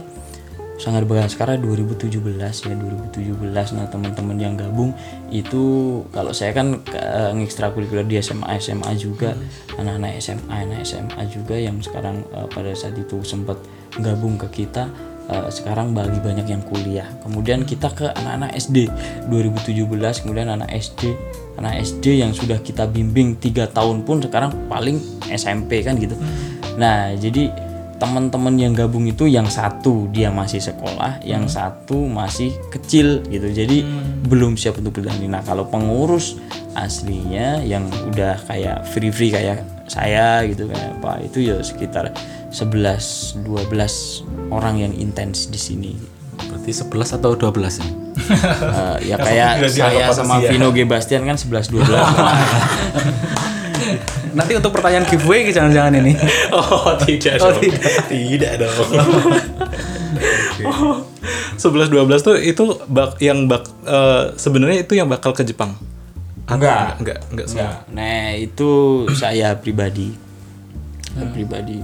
Sanggar 0.73 1.05
Bagaskara 1.05 1.53
2017 1.61 2.17
ya 2.41 2.75
2017 3.13 3.77
nah 3.77 3.85
teman-teman 3.87 4.37
yang 4.41 4.57
gabung 4.57 4.91
itu 5.29 5.61
kalau 6.09 6.33
saya 6.33 6.49
kan 6.51 6.81
eh, 6.91 7.29
ngekstrakurikuler 7.29 8.03
di 8.09 8.17
SMA 8.17 8.57
SMA 8.57 8.91
juga 8.97 9.37
anak-anak 9.77 10.17
SMA 10.17 10.49
anak 10.49 10.81
SMA 10.81 11.21
juga 11.29 11.55
yang 11.61 11.77
sekarang 11.77 12.25
eh, 12.33 12.49
pada 12.49 12.73
saat 12.73 12.97
itu 12.97 13.21
sempat 13.21 13.61
gabung 14.01 14.39
ke 14.39 14.63
kita 14.63 14.89
eh, 15.29 15.49
sekarang 15.53 15.93
bagi 15.93 16.17
banyak 16.17 16.47
yang 16.49 16.63
kuliah. 16.65 17.05
Kemudian 17.21 17.67
kita 17.67 17.91
ke 17.93 18.09
anak-anak 18.09 18.57
SD 18.57 18.89
2017 19.29 20.23
kemudian 20.25 20.49
anak 20.49 20.69
SD 20.73 21.13
anak 21.57 21.85
SD 21.85 22.25
yang 22.25 22.33
sudah 22.33 22.57
kita 22.61 22.89
bimbing 22.89 23.37
tiga 23.37 23.69
tahun 23.69 24.01
pun 24.01 24.23
sekarang 24.23 24.69
paling 24.71 24.97
SMP 25.29 25.85
kan 25.85 25.99
gitu. 26.01 26.17
Nah 26.81 27.13
jadi 27.13 27.72
teman-teman 28.03 28.59
yang 28.59 28.75
gabung 28.75 29.07
itu 29.07 29.31
yang 29.31 29.47
satu 29.47 30.11
dia 30.11 30.27
masih 30.27 30.59
sekolah, 30.59 31.23
yang 31.23 31.47
satu 31.47 32.03
masih 32.03 32.51
kecil 32.67 33.23
gitu. 33.31 33.47
Jadi 33.47 33.87
belum 34.27 34.59
siap 34.59 34.83
untuk 34.83 34.99
bertanding. 34.99 35.31
Nah, 35.31 35.39
kalau 35.39 35.63
pengurus 35.71 36.35
aslinya 36.75 37.63
yang 37.63 37.87
udah 38.11 38.43
kayak 38.43 38.83
free-free 38.91 39.31
kayak 39.31 39.63
saya 39.87 40.43
gitu 40.51 40.67
kayak 40.67 40.99
Pak 40.99 41.31
itu 41.31 41.47
ya 41.47 41.63
sekitar 41.63 42.11
11 42.51 43.39
12 43.47 43.71
orang 44.51 44.83
yang 44.83 44.91
intens 44.91 45.47
di 45.47 45.55
sini. 45.55 45.95
Berarti 46.51 46.75
11 46.75 47.23
atau 47.23 47.39
12 47.39 47.79
ini? 47.79 48.03
Eh, 48.23 49.09
ya 49.09 49.17
kayak 49.19 49.67
saya 49.73 50.13
sama 50.13 50.37
Vino 50.37 50.69
G 50.69 50.85
Bastian 50.85 51.25
kan 51.25 51.33
11 51.35 51.71
12. 51.71 51.81
Nanti 54.33 54.51
untuk 54.53 54.71
pertanyaan 54.71 55.05
giveaway 55.05 55.47
jangan-jangan 55.47 55.93
ini. 55.95 56.11
Oh 56.51 56.91
tidak 56.99 57.37
Oh, 57.37 57.49
dong. 57.49 57.61
tidak. 57.61 57.81
Tidak 58.09 58.51
dong. 58.59 58.89
Sebelas 61.55 61.87
dua 61.87 62.03
belas 62.03 62.21
tuh 62.21 62.35
itu 62.35 62.61
bak 62.85 63.17
yang 63.19 63.45
bak 63.45 63.63
eh, 63.83 64.23
sebenarnya 64.35 64.83
itu 64.83 64.93
yang 64.93 65.07
bakal 65.07 65.31
ke 65.31 65.41
Jepang. 65.41 65.73
Atau 66.43 66.59
Enggak. 66.59 66.87
enggak, 66.99 67.17
enggak 67.31 67.45
semua. 67.47 67.61
Enggak. 67.63 67.75
Nah, 67.89 68.23
itu 68.35 68.69
saya 69.13 69.47
pribadi. 69.55 70.11
Saya 71.09 71.25
pribadi. 71.29 71.77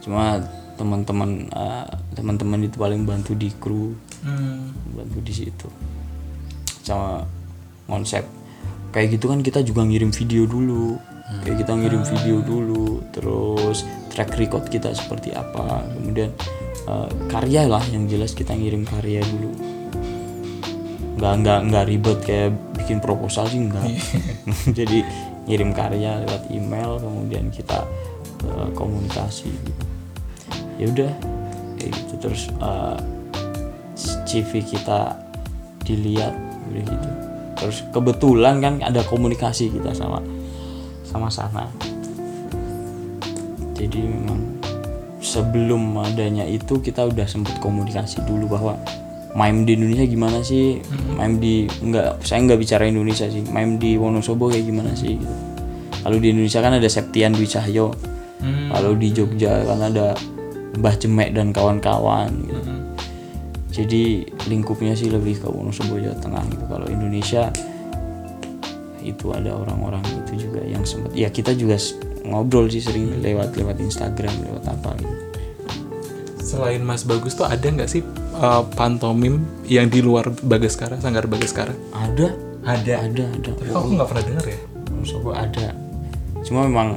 Cuma 0.00 0.38
teman-teman 0.74 1.46
eh, 1.46 1.86
teman-teman 2.14 2.58
itu 2.62 2.76
paling 2.76 3.02
bantu 3.04 3.34
di 3.34 3.48
kru, 3.52 3.94
Hmm. 4.18 4.74
bantu 4.92 5.18
di 5.20 5.30
situ. 5.30 5.68
Sama 6.82 7.22
konsep 7.84 8.24
kayak 8.88 9.14
gitu 9.14 9.28
kan 9.28 9.38
kita 9.40 9.60
juga 9.60 9.82
ngirim 9.82 10.10
video 10.10 10.44
dulu. 10.44 10.96
Kayak 11.28 11.56
kita 11.64 11.72
ngirim 11.76 12.02
video 12.08 12.36
dulu, 12.40 13.04
terus 13.12 13.84
track 14.08 14.40
record 14.40 14.64
kita 14.72 14.96
seperti 14.96 15.36
apa, 15.36 15.84
kemudian 15.92 16.32
eh, 16.88 17.08
karya 17.28 17.68
lah 17.68 17.84
yang 17.92 18.08
jelas 18.08 18.32
kita 18.32 18.56
ngirim 18.56 18.88
karya 18.88 19.20
dulu. 19.20 19.52
Nggak 21.20 21.34
nggak 21.44 21.60
nggak 21.68 21.84
ribet 21.84 22.18
kayak 22.24 22.50
bikin 22.80 22.98
proposal 23.04 23.44
sih 23.44 23.60
nggak. 23.60 23.84
Jadi 24.78 25.04
ngirim 25.44 25.76
karya 25.76 26.24
lewat 26.24 26.48
email 26.48 26.96
kemudian 27.00 27.52
kita 27.52 27.84
uh, 28.48 28.68
komunikasi. 28.76 29.48
Gitu 29.52 29.88
ya 30.78 30.86
udah 30.86 31.12
kayak 31.76 31.92
gitu. 31.92 32.14
Terus 32.22 32.42
uh, 32.62 32.98
CV 34.24 34.62
kita 34.62 35.18
dilihat 35.82 36.32
udah 36.70 36.82
gitu. 36.86 37.08
Terus 37.58 37.78
kebetulan 37.90 38.62
kan 38.62 38.74
ada 38.80 39.02
komunikasi 39.02 39.74
kita 39.74 39.90
sama 39.92 40.22
sama 41.08 41.32
sana 41.32 41.64
jadi 43.72 44.04
memang 44.04 44.60
sebelum 45.24 45.96
adanya 46.04 46.44
itu 46.44 46.84
kita 46.84 47.08
udah 47.08 47.24
sempet 47.24 47.56
komunikasi 47.64 48.20
dulu 48.28 48.58
bahwa 48.58 48.76
main 49.38 49.62
di 49.62 49.78
Indonesia 49.78 50.02
gimana 50.08 50.42
sih? 50.42 50.82
Main 51.14 51.38
di 51.38 51.68
nggak 51.68 52.26
saya 52.26 52.42
nggak 52.42 52.58
bicara 52.58 52.90
Indonesia 52.90 53.28
sih. 53.30 53.44
Main 53.46 53.78
di 53.78 53.94
Wonosobo 53.94 54.50
kayak 54.50 54.66
gimana 54.66 54.90
sih? 54.98 55.14
Gitu 55.14 55.36
kalau 56.08 56.24
di 56.24 56.32
Indonesia 56.32 56.64
kan 56.64 56.72
ada 56.78 56.88
Septian 56.88 57.36
Dwi 57.36 57.44
Cahyo. 57.44 57.92
Kalau 58.72 58.96
di 58.96 59.12
Jogja 59.12 59.66
kan 59.66 59.92
ada 59.92 60.16
Mbah 60.78 60.94
Jemek 60.96 61.34
dan 61.34 61.50
kawan-kawan 61.50 62.30
gitu. 62.48 62.72
jadi 63.68 64.24
lingkupnya 64.48 64.96
sih 64.96 65.12
lebih 65.12 65.42
ke 65.42 65.46
Wonosobo 65.50 66.00
Jawa 66.00 66.16
Tengah 66.16 66.44
gitu. 66.48 66.64
Kalau 66.64 66.86
Indonesia 66.88 67.52
itu 69.08 69.30
ada 69.30 69.52
orang-orang 69.52 70.00
itu 70.18 70.44
juga 70.44 70.60
yang 70.60 70.82
sempat 70.82 71.12
ya 71.12 71.28
kita 71.28 71.52
juga 71.52 71.76
ngobrol 72.22 72.66
sih 72.66 72.78
sering 72.78 73.18
lewat 73.18 73.54
lewat 73.54 73.76
Instagram 73.78 74.32
lewat 74.42 74.64
apa 74.66 74.90
gitu. 74.96 75.14
Selain 76.38 76.80
Mas 76.80 77.02
Bagus 77.02 77.32
tuh 77.32 77.44
ada 77.44 77.60
nggak 77.60 77.86
sih 77.86 78.00
eh, 78.34 78.62
pantomim 78.72 79.40
yang 79.64 79.86
di 79.86 80.00
luar 80.00 80.28
Bagaskara, 80.32 80.96
Sanggar 80.96 81.24
Bagaskara? 81.24 81.72
ada. 81.90 82.32
Ada. 82.62 82.94
ada 83.02 83.24
ada. 83.26 83.50
Tapi 83.50 83.64
kok 83.66 83.78
aku 83.78 83.88
nggak 83.94 84.08
pernah 84.08 84.24
dengar 84.24 84.44
ya. 84.46 84.58
Wonosobo 84.90 85.30
ada. 85.32 85.66
Cuma 86.40 86.64
memang 86.64 86.96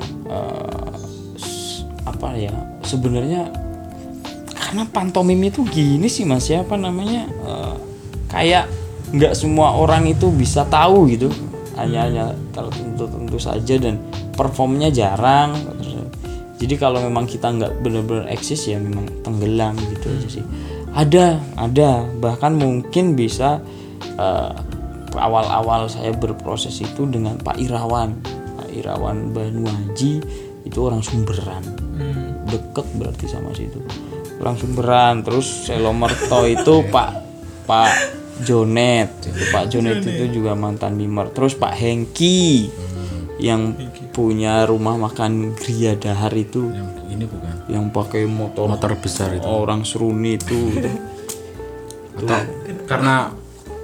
s- 1.35 1.83
apa 2.01 2.33
ya 2.33 2.51
sebenarnya 2.81 3.51
karena 4.51 4.83
pantomim 4.85 5.39
itu 5.41 5.63
gini 5.65 6.07
sih 6.07 6.23
mas 6.23 6.47
ya 6.47 6.63
apa 6.63 6.75
namanya 6.75 7.27
eh, 7.27 7.75
kayak 8.27 8.65
nggak 9.11 9.33
semua 9.33 9.75
orang 9.75 10.07
itu 10.07 10.31
bisa 10.31 10.63
tahu 10.65 11.07
gitu 11.09 11.27
hanya 11.81 11.99
hanya 12.07 12.25
tertentu 12.53 13.09
tentu 13.09 13.37
saja 13.41 13.75
dan 13.77 13.99
performnya 14.35 14.89
jarang. 14.93 15.57
Jadi 16.61 16.77
kalau 16.77 17.01
memang 17.01 17.25
kita 17.25 17.49
nggak 17.49 17.81
benar-benar 17.81 18.29
eksis 18.29 18.69
ya 18.69 18.77
memang 18.77 19.09
tenggelam 19.25 19.73
gitu 19.97 20.13
aja 20.13 20.27
sih. 20.29 20.45
Ada 20.93 21.41
ada. 21.57 22.05
Bahkan 22.05 22.53
mungkin 22.53 23.17
bisa 23.17 23.57
eh, 24.17 24.51
awal-awal 25.17 25.89
saya 25.89 26.13
berproses 26.13 26.77
itu 26.77 27.09
dengan 27.09 27.41
Pak 27.41 27.57
Irawan. 27.57 28.13
Pak 28.61 28.69
Irawan 28.77 29.33
Banu 29.33 29.65
Haji 29.65 30.21
itu 30.61 30.77
orang 30.85 31.01
Sumberan. 31.01 31.65
Deket 32.45 32.85
berarti 32.97 33.25
sama 33.25 33.49
situ. 33.57 33.81
Orang 34.37 34.57
Sumberan 34.61 35.25
terus 35.25 35.65
Selomerto 35.65 36.45
itu 36.45 36.85
Pak 36.93 37.09
Pak 37.65 38.20
Jonet. 38.45 39.11
Itu 39.25 39.43
Pak 39.53 39.65
Jonet. 39.71 40.03
Itu 40.05 40.25
juga 40.31 40.53
mantan 40.57 40.97
mimer 40.97 41.31
terus 41.31 41.57
Pak 41.57 41.73
Hengki 41.75 42.69
yang 43.41 43.73
punya 44.13 44.69
rumah 44.69 44.95
makan 45.01 45.57
Gria 45.57 45.97
Dahar 45.97 46.31
itu. 46.37 46.69
Ini 47.11 47.25
bukan. 47.27 47.53
yang 47.67 47.87
pakai 47.91 48.23
motor 48.27 48.71
Motor 48.71 48.95
besar 48.99 49.35
itu. 49.35 49.43
orang 49.43 49.83
seruni 49.83 50.39
itu. 50.39 50.59
Atau 52.17 52.39
karena 52.87 53.33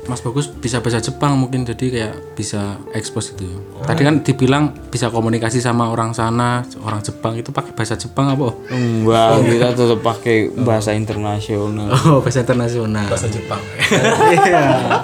Mas 0.08 0.20
Bagus 0.20 0.48
bisa 0.48 0.80
bahasa 0.80 0.98
Jepang 0.98 1.36
mungkin 1.36 1.62
jadi 1.62 1.86
kayak 1.86 2.13
bisa 2.34 2.76
ekspos 2.91 3.32
itu. 3.32 3.43
Tadi 3.80 4.02
kan 4.02 4.20
dibilang 4.20 4.72
bisa 4.88 5.08
komunikasi 5.08 5.60
sama 5.60 5.88
orang 5.88 6.12
sana, 6.12 6.63
orang 6.80 7.00
Jepang 7.00 7.36
itu 7.36 7.52
pakai 7.52 7.72
bahasa 7.72 7.93
Jepang 7.93 8.32
apa? 8.32 8.56
enggak 8.70 9.43
kita 9.43 9.67
tetap 9.74 10.00
pakai 10.00 10.38
bahasa 10.58 10.91
internasional 10.91 11.91
Oh, 12.08 12.20
bahasa 12.20 12.39
internasional. 12.39 13.04
Bahasa 13.06 13.28
Jepang. 13.28 13.60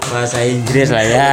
bahasa 0.05 0.39
Inggris 0.41 0.87
lah 0.87 1.03
ya 1.03 1.31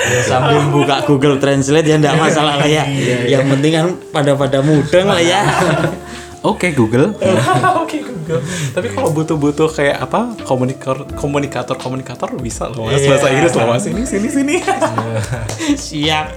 Ya, 0.00 0.24
sambil 0.24 0.64
buka 0.72 1.04
Google 1.04 1.36
Translate 1.36 1.84
ya 1.84 2.00
enggak 2.00 2.16
masalah 2.16 2.56
lah 2.56 2.64
ya 2.64 2.88
yang 3.28 3.44
penting 3.46 3.68
kan 3.70 3.86
pada 4.08 4.32
pada 4.32 4.64
mudeng 4.64 5.04
lah 5.06 5.20
ya 5.20 5.44
Oke, 6.40 6.72
Google. 6.72 7.12
Oke 7.84 7.99
Google. 8.30 8.42
Tapi 8.70 8.86
kalau 8.94 9.10
butuh-butuh 9.10 9.68
kayak 9.70 9.96
apa 10.00 10.20
komunikator 10.46 11.02
komunikator 11.18 11.74
komunikator 11.74 12.30
bisa 12.38 12.70
loh 12.70 12.86
mas 12.86 13.02
bahasa 13.02 13.26
Inggris 13.28 13.52
loh 13.52 13.66
mas 13.66 13.84
ini 13.84 14.02
sini 14.06 14.28
sini. 14.30 14.56
siap 15.76 16.30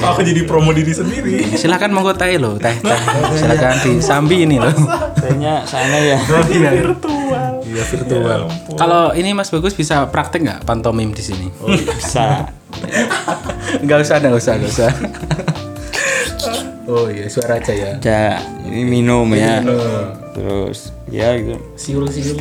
Kok 0.00 0.08
aku 0.08 0.20
jadi 0.24 0.42
promo 0.48 0.72
diri 0.72 0.90
sendiri. 0.90 1.52
Silakan 1.54 1.92
monggo 1.92 2.16
teh 2.16 2.40
lo, 2.40 2.56
teh 2.56 2.72
teh. 2.72 2.98
Silakan 3.36 3.74
di 3.84 3.90
Sambi 4.00 4.48
ini 4.48 4.56
loh. 4.56 4.72
kayaknya 5.18 5.60
sana 5.62 5.98
ya 6.00 6.18
Iya, 6.48 6.70
Virtual. 6.72 7.52
iya 7.62 7.82
virtual. 7.84 8.40
Kalau 8.74 9.12
ini 9.12 9.36
Mas 9.36 9.52
Bagus 9.52 9.76
bisa 9.76 10.08
praktek 10.08 10.40
nggak 10.42 10.60
pantomim 10.64 11.12
di 11.12 11.20
sini? 11.20 11.46
bisa 11.60 12.48
Nggak 13.82 13.98
usah, 14.06 14.16
nggak 14.18 14.34
usah, 14.34 14.52
nggak 14.56 14.70
usah. 14.70 14.90
Oh 16.88 17.04
iya, 17.12 17.28
suara 17.28 17.60
aja 17.60 17.68
ya. 17.68 18.00
ada 18.00 18.40
ini 18.64 18.80
minum 18.88 19.28
ya 19.36 19.60
terus 20.38 20.94
ya 21.10 21.34
gitu 21.34 21.58
Siul, 21.74 22.06
siul. 22.06 22.38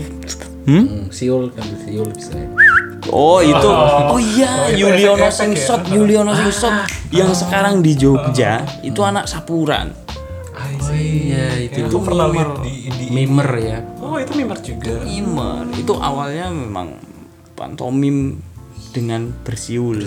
hmm? 0.69 0.85
Hmm, 0.85 1.03
siul 1.09 1.49
kan 1.49 1.65
siul 1.81 2.09
bisa. 2.13 2.37
ya. 2.37 2.47
Oh 3.07 3.39
itu, 3.39 3.69
oh 3.71 4.19
iya 4.19 4.67
Yuliono 4.75 5.31
Singsot, 5.31 5.87
Yuliono 5.87 6.35
Singsot 6.35 6.75
yang 7.15 7.31
sekarang 7.31 7.79
di 7.79 7.95
Jogja 7.95 8.67
itu 8.83 8.99
anak 8.99 9.31
sapuran. 9.31 9.95
Oh 10.51 10.91
iya, 10.91 11.55
itu. 11.55 11.87
Itu 11.87 12.03
pernah 12.03 12.27
lihat 12.27 12.67
di, 12.67 12.91
di 12.91 13.05
Mimer 13.15 13.49
ya. 13.63 13.79
Oh 14.03 14.19
itu 14.19 14.27
itu 14.27 14.43
mimer 14.43 14.59
juga. 14.59 14.93
mimer 15.07 15.63
itu 15.79 15.93
awalnya 15.95 16.51
memang 16.51 16.99
pantomim 17.55 18.43
dengan 18.91 19.31
bersiul, 19.45 20.03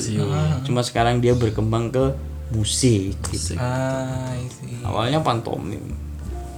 cuma 0.66 0.82
sekarang 0.82 1.22
dia 1.22 1.32
berkembang 1.32 1.94
ke 1.94 2.12
musik 2.52 3.16
gitu. 3.32 3.54
Ah, 3.56 4.34
awalnya 4.84 5.22
pantomim 5.22 6.09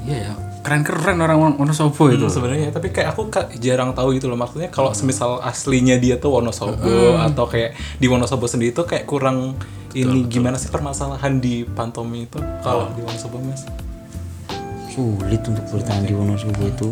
Iya 0.03 0.19
ya, 0.19 0.33
keren-keren 0.67 1.19
orang 1.23 1.59
Wonosobo 1.59 2.11
itu. 2.11 2.27
Hmm, 2.27 2.35
sebenarnya 2.35 2.75
tapi 2.75 2.91
kayak 2.91 3.15
aku 3.15 3.31
jarang 3.63 3.95
tahu 3.95 4.19
gitu 4.19 4.27
loh. 4.27 4.39
Maksudnya 4.39 4.71
kalau 4.71 4.91
semisal 4.95 5.39
aslinya 5.43 5.99
dia 5.99 6.19
tuh 6.19 6.35
Wonosobo 6.35 7.19
atau 7.23 7.47
kayak 7.47 7.75
di 8.03 8.07
Wonosobo 8.11 8.51
sendiri 8.51 8.75
tuh 8.75 8.87
kayak 8.87 9.07
kurang 9.07 9.55
ini 9.93 10.25
gimana 10.27 10.57
sih 10.57 10.73
permasalahan 10.73 11.39
di 11.39 11.69
pantomi 11.69 12.27
itu 12.27 12.41
kalau 12.67 12.91
di 12.95 13.01
Wonosobo 13.05 13.39
mas? 13.43 13.63
Sulit 14.91 15.43
untuk 15.47 15.65
bertahan 15.71 16.03
di 16.03 16.15
Wonosobo 16.15 16.63
itu. 16.67 16.89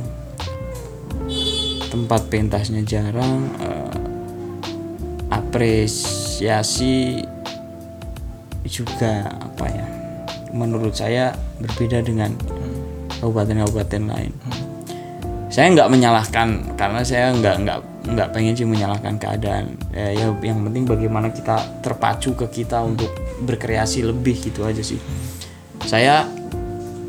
Tempat 1.91 2.31
pentasnya 2.31 2.87
jarang 2.87 3.51
eh, 3.59 3.95
apresiasi 5.35 7.27
juga 8.71 9.27
apa 9.27 9.67
ya 9.67 9.87
menurut 10.55 10.95
saya 10.95 11.35
berbeda 11.63 12.03
dengan 12.03 12.35
kabupaten-kabupaten 13.21 14.03
lain. 14.09 14.33
Saya 15.51 15.67
nggak 15.75 15.91
menyalahkan 15.91 16.79
karena 16.79 17.03
saya 17.03 17.35
nggak 17.35 17.57
nggak 17.67 17.79
nggak 18.15 18.29
pengen 18.33 18.55
sih 18.55 18.65
menyalahkan 18.65 19.19
keadaan. 19.19 19.77
Ya, 19.93 20.15
ya 20.15 20.27
yang 20.41 20.63
penting 20.65 20.87
bagaimana 20.87 21.35
kita 21.35 21.83
terpacu 21.85 22.33
ke 22.39 22.47
kita 22.63 22.81
untuk 22.81 23.11
berkreasi 23.45 24.07
lebih 24.07 24.39
gitu 24.41 24.65
aja 24.65 24.81
sih. 24.81 24.99
Saya 25.85 26.25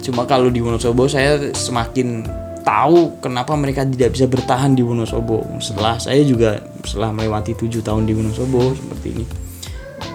cuma 0.02 0.26
kalau 0.26 0.50
di 0.50 0.58
Wonosobo 0.58 1.06
saya 1.06 1.54
semakin 1.54 2.26
tahu 2.66 3.22
kenapa 3.22 3.54
mereka 3.54 3.86
tidak 3.86 4.18
bisa 4.18 4.26
bertahan 4.26 4.74
di 4.74 4.82
Wonosobo. 4.82 5.46
Setelah 5.62 6.02
saya 6.02 6.26
juga 6.26 6.58
setelah 6.82 7.14
melewati 7.14 7.54
tujuh 7.54 7.86
tahun 7.86 8.10
di 8.10 8.14
Wonosobo 8.18 8.74
seperti 8.74 9.08
ini. 9.22 9.26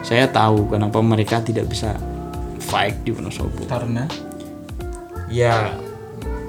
Saya 0.02 0.26
tahu 0.30 0.70
kenapa 0.70 0.98
mereka 0.98 1.42
tidak 1.42 1.70
bisa 1.70 1.94
fight 2.58 3.06
di 3.06 3.14
Wonosobo. 3.14 3.66
Karena? 3.70 4.06
Ya 5.30 5.74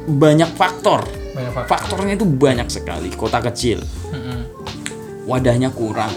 banyak 0.08 0.48
faktor 0.54 1.04
Banyak 1.36 1.52
faktor. 1.54 1.70
faktornya 1.70 2.14
itu 2.16 2.26
banyak 2.26 2.68
sekali 2.68 3.12
kota 3.12 3.44
kecil 3.44 3.84
wadahnya 5.24 5.70
kurang 5.70 6.12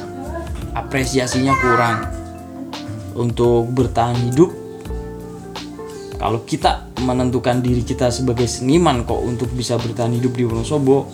apresiasinya 0.73 1.51
kurang 1.59 1.99
untuk 3.13 3.67
bertahan 3.69 4.15
hidup 4.31 4.55
kalau 6.15 6.45
kita 6.45 6.87
menentukan 7.01 7.59
diri 7.59 7.83
kita 7.83 8.13
sebagai 8.13 8.47
seniman 8.47 9.03
kok 9.03 9.19
untuk 9.19 9.51
bisa 9.51 9.75
bertahan 9.75 10.13
hidup 10.13 10.33
di 10.33 10.47
Wonosobo 10.47 11.11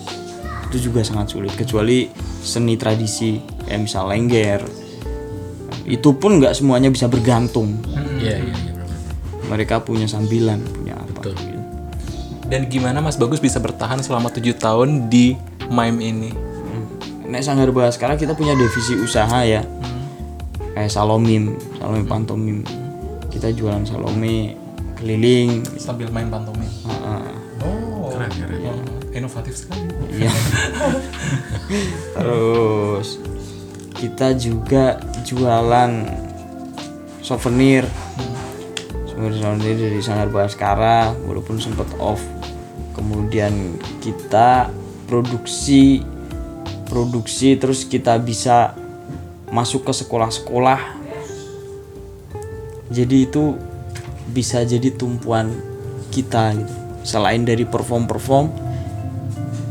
itu 0.69 0.91
juga 0.91 1.01
sangat 1.01 1.31
sulit 1.31 1.55
kecuali 1.55 2.11
seni 2.37 2.75
tradisi 2.75 3.39
kayak 3.65 3.81
misal 3.81 4.05
lengger 4.05 4.61
itu 5.87 6.09
pun 6.13 6.37
nggak 6.37 6.53
semuanya 6.53 6.91
bisa 6.91 7.07
bergantung 7.07 7.79
Iya 8.19 8.37
iya 8.37 8.53
iya. 8.53 8.71
benar. 8.75 8.99
mereka 9.47 9.79
punya 9.79 10.05
sambilan 10.05 10.59
punya 10.69 10.93
apa 10.93 11.23
Betul. 11.23 11.56
Dan 12.47 12.67
gimana 12.67 12.99
Mas 12.99 13.15
Bagus 13.15 13.37
bisa 13.37 13.59
bertahan 13.59 13.99
selama 13.99 14.31
tujuh 14.31 14.55
tahun 14.55 15.07
di 15.07 15.35
mime 15.67 15.99
ini 15.99 16.31
Nek 17.27 17.43
Sanggar 17.43 17.67
Baskara 17.75 18.15
kita 18.15 18.31
punya 18.31 18.55
divisi 18.55 18.95
usaha 18.95 19.43
ya. 19.43 19.59
Kayak 20.71 20.95
Salomim, 20.95 21.59
Salomim 21.75 22.07
pantomim. 22.07 22.63
Kita 23.27 23.51
jualan 23.51 23.83
salome 23.83 24.55
keliling. 24.95 25.61
sambil 25.75 26.07
main 26.09 26.31
pantomim 26.31 26.65
Heeh. 26.87 27.21
oh 27.67 28.09
Keren, 28.09 28.31
keren. 28.31 28.59
yang 28.63 28.79
inovatif 29.11 29.53
sekali 29.53 29.85
Iya. 30.09 30.31
Terus 32.15 33.19
kita 33.93 34.31
juga 34.33 34.95
jualan 35.21 35.91
souvenir. 37.19 37.83
Souvenir-souvenir 39.05 39.75
dari 39.75 39.99
Sanggar 39.99 40.31
Baskara 40.31 41.11
walaupun 41.27 41.59
sempat 41.59 41.91
off. 41.99 42.23
Kemudian 43.07 43.79
kita 44.03 44.67
produksi 45.07 46.03
produksi 46.91 47.55
terus 47.55 47.87
kita 47.87 48.19
bisa 48.19 48.75
masuk 49.47 49.87
ke 49.87 49.95
sekolah-sekolah. 49.95 50.99
Jadi 52.91 53.31
itu 53.31 53.55
bisa 54.35 54.67
jadi 54.67 54.91
tumpuan 54.91 55.55
kita 56.11 56.51
gitu. 56.51 56.75
Selain 57.07 57.47
dari 57.47 57.63
perform-perform 57.63 58.51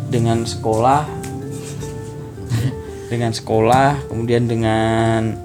dengan 0.08 0.48
sekolah 0.48 1.04
dengan 3.12 3.36
sekolah 3.36 4.08
kemudian 4.08 4.48
dengan 4.48 5.36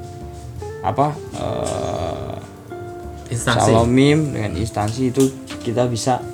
apa 0.79 1.11
eh, 1.35 2.35
Instansi. 3.35 3.59
salomim 3.67 4.31
dengan 4.31 4.55
instansi 4.55 5.11
itu 5.11 5.23
kita 5.59 5.87
bisa 5.87 6.30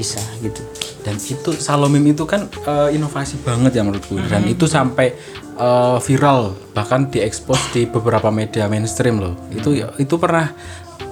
bisa 0.00 0.24
gitu 0.40 0.64
Dan 1.04 1.20
itu 1.20 1.52
Salomim 1.56 2.04
itu 2.08 2.24
kan 2.24 2.48
eh, 2.48 2.96
inovasi 2.96 3.40
banget 3.44 3.76
ya 3.76 3.82
menurutku. 3.84 4.20
Dan 4.20 4.44
itu 4.48 4.68
sampai 4.68 5.16
eh, 5.56 5.98
viral 6.00 6.56
bahkan 6.76 7.08
diekspos 7.08 7.72
di 7.72 7.88
beberapa 7.88 8.28
media 8.28 8.68
mainstream 8.68 9.20
loh. 9.20 9.34
Itu 9.48 9.72
itu 9.76 10.14
pernah 10.20 10.52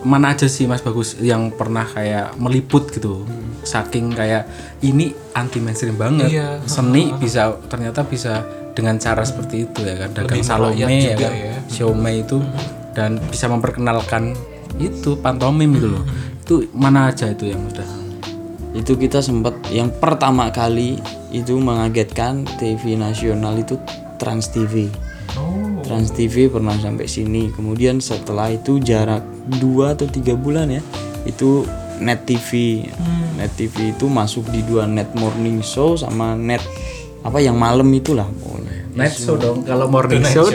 mana 0.04 0.36
aja 0.36 0.46
sih 0.46 0.68
Mas 0.68 0.84
Bagus 0.84 1.16
yang 1.18 1.50
pernah 1.56 1.88
kayak 1.88 2.36
meliput 2.36 2.92
gitu. 2.92 3.24
Saking 3.64 4.12
kayak 4.12 4.44
ini 4.84 5.16
anti 5.32 5.58
mainstream 5.58 5.96
banget. 5.96 6.36
Iya. 6.36 6.60
Seni 6.68 7.16
bisa 7.16 7.56
ternyata 7.72 8.04
bisa 8.04 8.44
dengan 8.76 9.00
cara 9.00 9.24
seperti 9.24 9.72
itu 9.72 9.80
ya 9.88 10.04
kan. 10.04 10.08
Dagang 10.12 10.44
Salome 10.44 10.84
ya 10.84 11.16
kan. 11.16 11.32
ya. 11.32 11.56
Siomay 11.66 12.28
itu 12.28 12.44
dan 12.92 13.16
bisa 13.32 13.48
memperkenalkan 13.48 14.36
itu 14.76 15.16
pantomim 15.18 15.80
gitu 15.80 15.96
loh. 15.96 16.04
Itu 16.44 16.54
mana 16.76 17.08
aja 17.08 17.32
itu 17.32 17.48
yang 17.48 17.64
udah 17.64 18.07
itu 18.78 18.94
kita 18.94 19.18
sempat 19.18 19.58
yang 19.74 19.90
pertama 19.90 20.54
kali 20.54 21.02
itu 21.34 21.58
mengagetkan 21.58 22.46
TV 22.62 22.94
nasional 22.94 23.58
itu 23.58 23.74
Trans 24.22 24.54
TV 24.54 24.86
oh. 25.34 25.82
Trans 25.82 26.14
TV 26.14 26.46
pernah 26.46 26.74
sampai 26.78 27.10
sini. 27.10 27.50
Kemudian 27.50 27.98
setelah 27.98 28.54
itu 28.54 28.78
jarak 28.78 29.26
dua 29.58 29.98
atau 29.98 30.06
tiga 30.06 30.38
bulan 30.38 30.70
ya 30.70 30.82
itu 31.26 31.66
Net 31.98 32.22
TV 32.28 32.84
Net 33.34 33.50
TV 33.58 33.90
itu 33.90 34.06
masuk 34.06 34.46
di 34.54 34.62
dua 34.62 34.86
Net 34.86 35.10
Morning 35.18 35.58
Show 35.58 35.98
sama 35.98 36.38
Net 36.38 36.62
apa 37.18 37.42
yang 37.42 37.58
malam 37.58 37.90
itulah 37.90 38.30
pokoknya. 38.30 38.74
Night 38.94 39.14
show 39.14 39.38
dong. 39.38 39.62
Kalau 39.62 39.86
morning 39.86 40.22
show, 40.26 40.46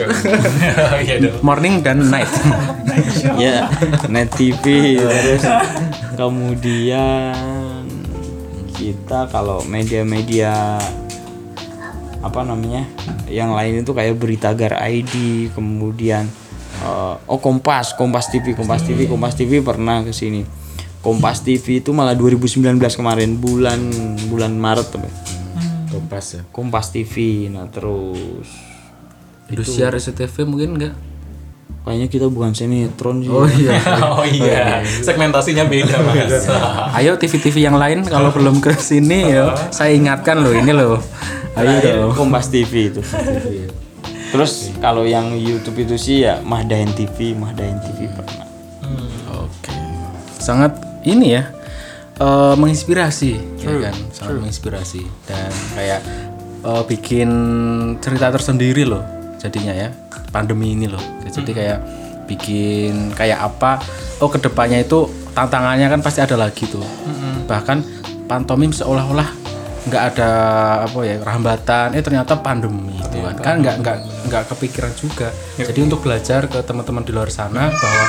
iya 1.04 1.16
dong. 1.20 1.40
Morning 1.40 1.80
dan 1.80 2.08
night. 2.08 2.28
ya 3.42 3.68
Net 4.08 4.32
TV 4.32 4.96
terus 5.00 5.44
kemudian 6.16 7.36
kita 8.84 9.32
kalau 9.32 9.64
media-media 9.64 10.76
apa 12.20 12.40
namanya 12.44 12.84
yang 13.28 13.56
lain 13.56 13.80
itu 13.80 13.92
kayak 13.96 14.20
Beritagar 14.20 14.76
ID 14.84 15.48
kemudian 15.56 16.28
eh, 16.84 17.14
oh 17.24 17.40
Kompas 17.40 17.96
Kompas 17.96 18.28
TV 18.28 18.52
Kompas 18.52 18.84
TV 18.84 19.08
Kompas 19.08 19.36
TV 19.40 19.64
pernah 19.64 20.04
ke 20.04 20.12
sini 20.12 20.44
Kompas 21.00 21.40
TV 21.40 21.80
itu 21.80 21.92
malah 21.96 22.16
2019 22.16 22.80
kemarin 22.80 23.36
bulan 23.36 23.80
bulan 24.28 24.52
Maret 24.56 24.88
apa 24.96 25.04
ya? 25.04 25.14
Kompas 25.92 26.26
ya. 26.32 26.42
Kompas 26.52 26.92
TV 26.92 27.48
nah 27.48 27.68
terus 27.68 28.48
Indosiar 29.48 29.92
SCTV 29.92 30.48
mungkin 30.48 30.80
enggak? 30.80 30.94
Kayaknya 31.84 32.08
kita 32.08 32.26
bukan 32.32 32.56
sinetron 32.56 33.20
sih 33.20 33.28
Oh 33.28 33.44
iya. 33.44 33.76
oh 34.16 34.24
iya 34.24 34.80
segmentasinya 34.82 35.68
beda 35.68 36.00
mas 36.00 36.48
Ayo 36.96 37.20
TV-TV 37.20 37.68
yang 37.68 37.76
lain 37.76 38.02
kalau 38.08 38.32
belum 38.32 38.64
ke 38.64 38.72
sini 38.80 39.36
ya 39.36 39.52
saya 39.68 39.92
ingatkan 39.92 40.40
loh 40.40 40.56
ini 40.56 40.72
loh. 40.72 40.96
Ayo 41.54 41.78
Terakhir 41.78 41.94
dong. 42.02 42.12
Kompas 42.18 42.50
TV 42.50 42.90
itu. 42.90 43.00
Terus 44.34 44.74
kalau 44.82 45.06
yang 45.06 45.38
YouTube 45.38 45.86
itu 45.86 45.94
sih 45.94 46.26
ya 46.26 46.42
Mahdain 46.42 46.90
TV, 46.90 47.38
Mahdain 47.38 47.78
TV 47.78 48.10
pernah. 48.10 48.48
Oke. 49.38 49.70
Sangat 50.42 50.74
ini 51.06 51.38
ya 51.38 51.54
eh, 52.18 52.54
menginspirasi 52.58 53.62
ya 53.62 53.70
kan, 53.90 53.96
sangat 54.10 54.34
menginspirasi 54.42 55.06
dan 55.30 55.50
kayak 55.78 56.00
eh, 56.66 56.82
bikin 56.90 57.30
cerita 58.02 58.34
tersendiri 58.34 58.82
loh 58.82 59.04
jadinya 59.38 59.70
ya 59.70 59.94
pandemi 60.34 60.74
ini 60.74 60.90
loh. 60.90 61.13
Jadi 61.34 61.50
kayak 61.50 61.78
bikin 62.30 63.10
kayak 63.12 63.42
apa? 63.42 63.82
Oh 64.22 64.30
ke 64.30 64.38
depannya 64.38 64.80
itu 64.80 65.10
tantangannya 65.34 65.90
kan 65.90 66.00
pasti 66.00 66.22
ada 66.22 66.38
lagi 66.38 66.64
tuh. 66.70 66.84
Bahkan 67.50 67.78
pantomim 68.30 68.70
seolah-olah 68.70 69.44
nggak 69.84 70.04
ada 70.16 70.30
apa 70.88 70.98
ya 71.04 71.20
hambatan 71.20 71.92
eh 71.92 72.00
ternyata 72.00 72.40
pandemi 72.40 72.96
itu 72.96 73.20
kan. 73.20 73.36
kan 73.36 73.56
nggak 73.60 73.76
nggak 73.84 73.96
nggak 74.32 74.42
kepikiran 74.48 74.92
juga. 74.96 75.28
Jadi 75.60 75.80
untuk 75.84 76.00
belajar 76.00 76.48
ke 76.48 76.64
teman-teman 76.64 77.04
di 77.04 77.12
luar 77.12 77.28
sana 77.28 77.68
bahwa 77.68 78.06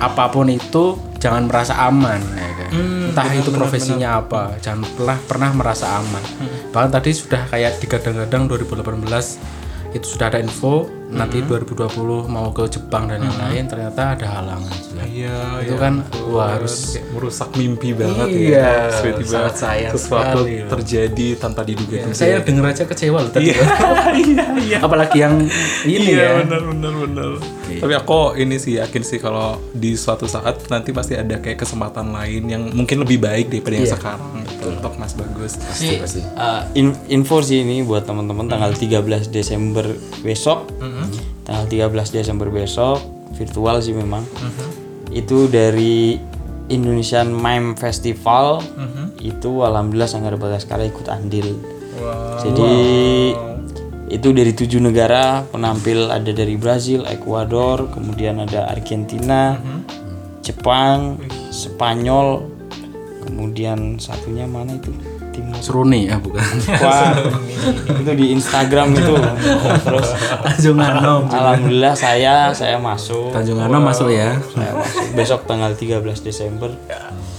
apa 0.00 0.24
pun 0.30 0.46
itu 0.46 0.96
jangan 1.18 1.50
merasa 1.50 1.74
aman 1.82 2.22
ya 2.22 2.50
kan. 2.54 2.70
Entah 3.10 3.26
itu 3.34 3.50
profesinya 3.50 4.22
apa 4.22 4.54
jangan 4.62 4.86
pernah 4.94 5.18
pernah 5.26 5.50
merasa 5.50 5.98
aman. 5.98 6.22
Bahkan 6.70 6.90
tadi 6.94 7.10
sudah 7.10 7.42
kayak 7.50 7.82
digadang-gadang 7.82 8.46
2018 8.46 9.90
itu 9.98 10.06
sudah 10.06 10.30
ada 10.30 10.38
info 10.38 10.86
nanti 11.10 11.42
2020 11.42 12.30
mau 12.30 12.54
ke 12.54 12.70
Jepang 12.70 13.10
dan 13.10 13.18
yang 13.18 13.34
lain 13.34 13.66
ternyata 13.66 14.14
ada 14.14 14.26
halangan 14.30 14.70
juga. 14.78 15.02
Iya, 15.04 15.38
itu 15.66 15.74
ya 15.74 15.82
kan 15.82 15.94
ampun. 16.06 16.30
wah 16.30 16.48
harus 16.54 16.74
Kayak 16.94 17.06
merusak 17.10 17.48
mimpi 17.58 17.88
banget 17.92 18.28
Iya, 18.30 18.54
ya. 18.54 18.70
Tiba-tiba 18.94 19.40
sesuatu 19.50 19.98
sekali 19.98 20.54
terjadi 20.70 21.26
tanpa 21.36 21.60
diduga-duga. 21.66 22.14
saya 22.14 22.38
denger 22.40 22.64
aja 22.64 22.82
kecewa 22.86 23.18
loh 23.26 23.32
tadi. 23.34 23.50
Iya, 23.50 23.58
iya, 24.22 24.44
iya. 24.62 24.78
Apalagi 24.78 25.18
yang 25.18 25.34
ini 25.82 26.14
iya, 26.14 26.22
ya. 26.22 26.46
benar 26.46 26.62
benar 26.62 26.92
benar. 26.94 27.30
Tapi 27.80 27.92
aku 27.92 28.36
ini 28.36 28.56
sih 28.56 28.76
yakin 28.76 29.00
sih 29.00 29.16
kalau 29.16 29.56
di 29.70 29.94
suatu 29.94 30.24
saat 30.24 30.60
nanti 30.68 30.90
pasti 30.90 31.14
ada 31.14 31.36
kayak 31.36 31.56
kesempatan 31.58 32.10
lain 32.10 32.44
yang 32.44 32.62
mungkin 32.68 33.00
lebih 33.00 33.18
baik 33.18 33.48
daripada 33.48 33.74
yang 33.74 33.88
Iya. 33.88 33.96
sekarang. 33.96 34.20
Untuk 34.60 34.92
Mas 34.94 35.12
Bagus. 35.12 35.56
Sih, 35.72 35.96
uh, 36.30 36.68
in- 36.74 37.00
info 37.08 37.40
sih 37.40 37.60
ini 37.60 37.80
buat 37.80 38.04
teman-teman 38.04 38.44
tanggal 38.46 38.70
13 38.70 39.00
Desember 39.26 39.88
besok. 40.20 40.68
Tanggal 41.42 41.64
13 41.66 42.12
Desember 42.12 42.46
besok 42.46 43.00
virtual 43.32 43.80
sih 43.80 43.92
memang. 43.92 44.28
Itu 45.10 45.48
dari 45.48 46.20
Indonesian 46.68 47.32
Mime 47.32 47.74
Festival. 47.74 48.60
Itu 49.18 49.60
alhamdulillah 49.62 50.06
Sanggar 50.06 50.36
Bagaskara 50.36 50.84
ikut 50.84 51.08
andil. 51.08 51.56
Jadi 52.38 52.72
itu 54.10 54.34
dari 54.34 54.50
tujuh 54.50 54.82
negara 54.82 55.46
penampil 55.46 56.10
ada 56.10 56.34
dari 56.34 56.58
Brazil, 56.58 57.06
Ekuador, 57.06 57.94
kemudian 57.94 58.42
ada 58.42 58.66
Argentina, 58.66 59.54
Jepang, 60.42 61.22
Spanyol, 61.54 62.42
kemudian 63.22 64.02
satunya 64.02 64.50
mana 64.50 64.74
itu 64.74 64.90
Timur 65.30 65.62
Seruni 65.62 66.10
ya 66.10 66.18
bukan. 66.18 66.42
Wah, 66.82 67.14
itu 68.02 68.12
di 68.18 68.34
Instagram 68.34 68.98
itu. 68.98 69.14
Terus 69.86 70.08
Tanjung 70.42 70.78
Anom. 70.82 71.30
alhamdulillah 71.30 71.94
saya 71.94 72.50
saya 72.50 72.82
masuk. 72.82 73.30
Tanjung 73.30 73.62
Anom 73.62 73.78
masuk 73.78 74.10
ya. 74.10 74.34
Saya 74.50 74.74
masuk 74.74 75.06
besok 75.14 75.40
tanggal 75.46 75.70
13 75.78 76.02
Desember. 76.26 76.74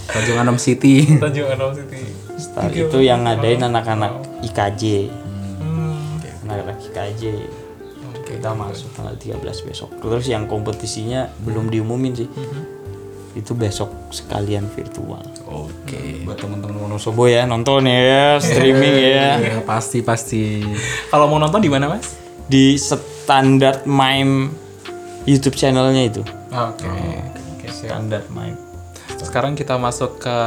Tanjung 0.07 0.39
Anom 0.39 0.55
City. 0.55 1.19
Tanjung 1.19 1.51
Anom 1.51 1.75
City. 1.75 1.99
Start 2.39 2.71
itu 2.73 2.97
yang 3.03 3.27
ngadain 3.27 3.59
anak-anak 3.59 4.23
IKJ. 4.41 5.11
Anak-anak 7.01 7.17
IKJ. 7.17 7.23
Kita 8.21 8.53
masuk 8.55 8.89
tanggal 8.95 9.15
13 9.17 9.67
besok. 9.67 9.89
Terus 9.99 10.25
yang 10.29 10.45
kompetisinya 10.45 11.29
belum 11.43 11.73
diumumin 11.73 12.13
sih. 12.15 12.29
Itu 13.31 13.55
besok 13.55 14.11
sekalian 14.11 14.67
virtual. 14.71 15.23
Oke. 15.47 16.23
Buat 16.27 16.43
teman-teman 16.43 16.87
Wonosobo 16.87 17.27
ya 17.27 17.47
nonton 17.47 17.87
ya, 17.87 18.37
streaming 18.43 18.95
ya. 18.99 19.29
Ya, 19.39 19.57
pasti 19.63 20.03
pasti. 20.03 20.63
Kalau 21.07 21.31
mau 21.31 21.39
nonton 21.39 21.63
di 21.63 21.71
mana, 21.71 21.87
Mas? 21.91 22.19
Di 22.51 22.75
standar 22.75 23.87
mime 23.87 24.51
YouTube 25.23 25.55
channelnya 25.55 26.03
itu. 26.11 26.21
Oke. 26.51 26.87
Oke, 27.55 27.67
siap. 27.71 27.95
Standar 27.95 28.27
mime. 28.31 28.59
Sekarang 29.21 29.55
kita 29.55 29.79
masuk 29.79 30.19
ke 30.19 30.37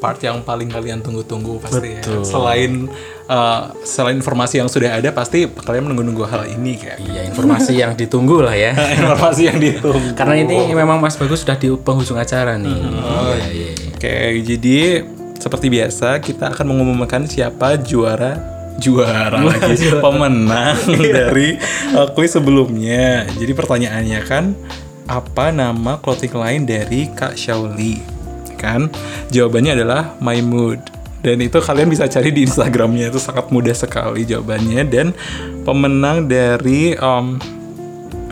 part 0.00 0.16
yang 0.24 0.40
paling 0.40 0.72
kalian 0.72 1.04
tunggu-tunggu 1.04 1.60
pasti 1.60 2.00
ya. 2.00 2.02
Selain 2.24 2.88
uh, 3.28 3.70
selain 3.84 4.16
informasi 4.16 4.58
yang 4.64 4.66
sudah 4.72 4.96
ada 4.96 5.12
pasti 5.12 5.44
kalian 5.44 5.92
menunggu-nunggu 5.92 6.24
hal 6.24 6.48
ini 6.48 6.80
kayak 6.80 6.98
Iya, 7.04 7.22
informasi 7.28 7.76
yang 7.76 7.92
ditunggu 7.92 8.40
lah 8.40 8.56
ya. 8.56 8.72
informasi 8.98 9.52
yang 9.52 9.58
ditunggu. 9.60 10.16
Karena 10.16 10.40
ini 10.40 10.72
memang 10.72 10.96
Mas 10.98 11.20
Bagus 11.20 11.44
sudah 11.44 11.60
di 11.60 11.68
penghujung 11.68 12.16
acara 12.16 12.56
nih. 12.56 12.80
Oh 13.04 13.36
iya 13.36 13.48
iya. 13.52 13.70
Oke, 13.92 14.40
jadi 14.40 15.04
seperti 15.36 15.68
biasa 15.68 16.20
kita 16.24 16.52
akan 16.56 16.66
mengumumkan 16.72 17.28
siapa 17.28 17.76
juara 17.80 18.40
juara 18.80 19.44
lagi 19.52 19.92
pemenang 19.92 20.80
dari 21.20 21.60
uh, 21.92 22.08
kuis 22.16 22.32
sebelumnya. 22.32 23.28
Jadi 23.36 23.52
pertanyaannya 23.52 24.20
kan 24.24 24.56
apa 25.04 25.52
nama 25.52 26.00
clothing 26.00 26.32
line 26.32 26.64
dari 26.64 27.10
Kak 27.12 27.36
Shauli? 27.36 28.19
Kan? 28.60 28.92
Jawabannya 29.32 29.80
adalah 29.80 30.20
My 30.20 30.44
Mood. 30.44 30.84
Dan 31.20 31.40
itu 31.40 31.60
kalian 31.60 31.88
bisa 31.88 32.08
cari 32.08 32.32
di 32.32 32.44
Instagramnya 32.44 33.12
itu 33.12 33.20
sangat 33.20 33.48
mudah 33.48 33.72
sekali 33.72 34.28
jawabannya. 34.28 34.84
Dan 34.88 35.16
pemenang 35.64 36.28
dari 36.28 36.92
um, 37.00 37.40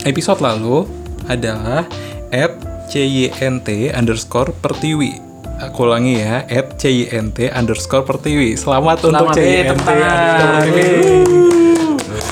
episode 0.04 0.44
lalu 0.44 0.84
adalah 1.28 1.88
at 2.32 2.52
CYNT 2.88 3.92
underscore 3.92 4.52
pertiwi. 4.64 5.20
Aku 5.58 5.90
ulangi 5.90 6.22
ya, 6.22 6.46
at 6.46 6.78
CYNT 6.78 7.50
underscore 7.50 8.06
pertiwi. 8.06 8.54
Selamat, 8.54 9.02
untuk 9.04 9.26
Selamat, 9.26 9.36
eh, 9.42 9.74
CYNT 9.74 10.78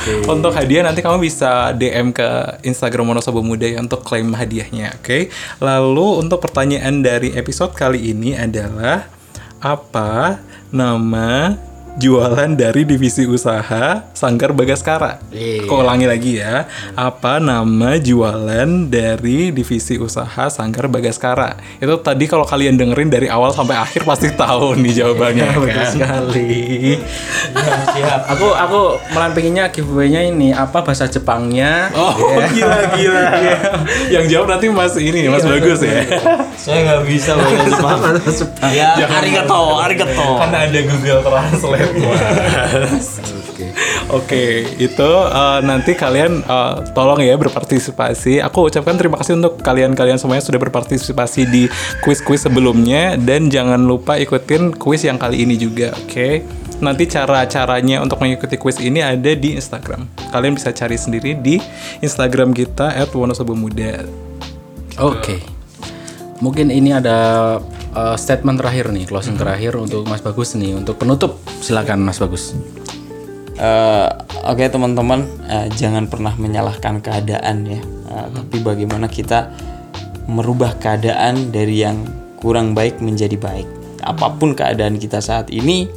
pertiwi 0.07 0.31
Untuk 0.31 0.53
hadiah 0.55 0.87
nanti 0.87 1.03
kamu 1.03 1.19
bisa 1.19 1.75
DM 1.75 2.15
ke 2.15 2.63
Instagram 2.63 3.11
Wonosobo 3.11 3.43
Muda 3.43 3.67
ya 3.67 3.83
untuk 3.83 4.07
klaim 4.07 4.31
hadiahnya, 4.31 5.03
oke? 5.03 5.27
Lalu 5.59 6.07
untuk 6.23 6.39
pertanyaan 6.39 7.03
dari 7.03 7.35
episode 7.35 7.75
kali 7.75 8.15
ini 8.15 8.39
adalah 8.39 9.11
Apa 9.59 10.39
nama 10.71 11.59
jualan 11.97 12.53
dari 12.53 12.85
divisi 12.85 13.25
usaha 13.25 14.05
Sanggar 14.13 14.53
Bagaskara? 14.53 15.17
Iya. 15.33 15.65
Aku 15.65 15.81
ulangi 15.81 16.05
lagi 16.05 16.33
ya. 16.39 16.69
Apa 16.93 17.41
nama 17.41 17.97
jualan 17.97 18.69
dari 18.87 19.49
divisi 19.49 19.97
usaha 19.97 20.53
Sanggar 20.53 20.93
Bagaskara? 20.93 21.57
Itu 21.81 21.97
tadi 22.05 22.29
kalau 22.29 22.45
kalian 22.45 22.77
dengerin 22.77 23.09
dari 23.09 23.29
awal 23.33 23.49
sampai 23.51 23.81
akhir 23.81 24.05
pasti 24.05 24.29
tahu 24.33 24.77
nih 24.77 24.93
jawabannya 25.03 25.47
Betul 25.57 25.69
kan. 25.73 25.89
sekali. 25.89 27.01
Aku 28.37 28.53
aku 28.53 28.81
malah 29.17 29.33
pengennya 29.33 29.73
giveaway-nya 29.73 30.29
ini 30.29 30.53
apa 30.53 30.85
bahasa 30.85 31.09
Jepangnya? 31.09 31.89
Oh 31.97 32.13
gila 32.53 32.81
gila. 32.93 33.25
Yang 34.13 34.25
jawab 34.37 34.47
nanti 34.53 34.67
Mas 34.69 34.95
ini 35.01 35.33
Mas 35.33 35.43
bagus 35.49 35.81
ya. 35.81 36.05
Saya 36.61 36.79
nggak 36.85 37.03
bisa 37.09 37.33
bahasa 37.41 38.21
Jepang. 38.29 38.71
ya, 38.75 38.93
arigato, 39.17 39.81
arigato. 39.81 40.29
Kan 40.37 40.53
ada 40.53 40.81
Google 40.85 41.21
Translate. 41.25 41.86
Oke, 44.07 44.63
itu 44.79 45.11
uh, 45.11 45.59
nanti 45.67 45.99
kalian 45.99 46.47
uh, 46.47 46.85
tolong 46.95 47.19
ya 47.25 47.35
berpartisipasi. 47.35 48.39
Aku 48.39 48.71
ucapkan 48.71 48.95
terima 48.95 49.19
kasih 49.19 49.35
untuk 49.35 49.59
kalian-kalian 49.61 50.15
semuanya 50.21 50.47
sudah 50.47 50.61
berpartisipasi 50.63 51.43
di 51.51 51.67
kuis-kuis 52.07 52.47
sebelumnya 52.47 53.19
dan 53.19 53.51
jangan 53.51 53.83
lupa 53.83 54.15
ikutin 54.15 54.79
kuis 54.79 55.03
yang 55.03 55.19
kali 55.19 55.43
ini 55.43 55.59
juga, 55.59 55.91
oke? 55.97 56.47
Nanti 56.79 57.09
cara-caranya 57.09 58.05
untuk 58.05 58.21
mengikuti 58.21 58.55
kuis 58.61 58.79
ini 58.79 59.01
ada 59.01 59.33
di 59.35 59.57
Instagram. 59.57 60.07
Kalian 60.31 60.55
bisa 60.55 60.71
cari 60.71 60.95
sendiri 60.95 61.35
di 61.35 61.59
Instagram 62.05 62.53
kita 62.53 62.95
@wonosobomuda. 63.11 64.07
Oke. 65.01 65.41
Mungkin 66.45 66.69
ini 66.69 66.93
ada 66.93 67.59
uh, 67.97 68.17
statement 68.21 68.61
terakhir 68.61 68.93
nih, 68.93 69.09
closing 69.09 69.41
terakhir 69.41 69.73
untuk 69.81 70.05
Mas 70.05 70.21
Bagus 70.21 70.53
nih, 70.53 70.77
untuk 70.77 71.01
penutup. 71.01 71.36
Silakan 71.67 72.07
Mas 72.07 72.23
Bagus. 72.23 72.55
Eh, 73.59 74.09
Oke 74.47 74.71
teman-teman, 74.71 75.27
eh, 75.51 75.67
jangan 75.75 76.07
pernah 76.07 76.31
menyalahkan 76.39 77.03
keadaan 77.03 77.67
ya. 77.67 77.83
Eh, 77.83 78.27
Tapi 78.31 78.63
bagaimana 78.63 79.11
kita 79.11 79.51
merubah 80.31 80.79
keadaan 80.79 81.51
dari 81.51 81.83
yang 81.83 82.07
kurang 82.39 82.71
baik 82.71 83.03
menjadi 83.03 83.35
baik. 83.35 83.67
Apa 84.07 84.39
pun 84.39 84.55
keadaan 84.55 85.03
kita 85.03 85.19
saat 85.19 85.51
ini, 85.51 85.91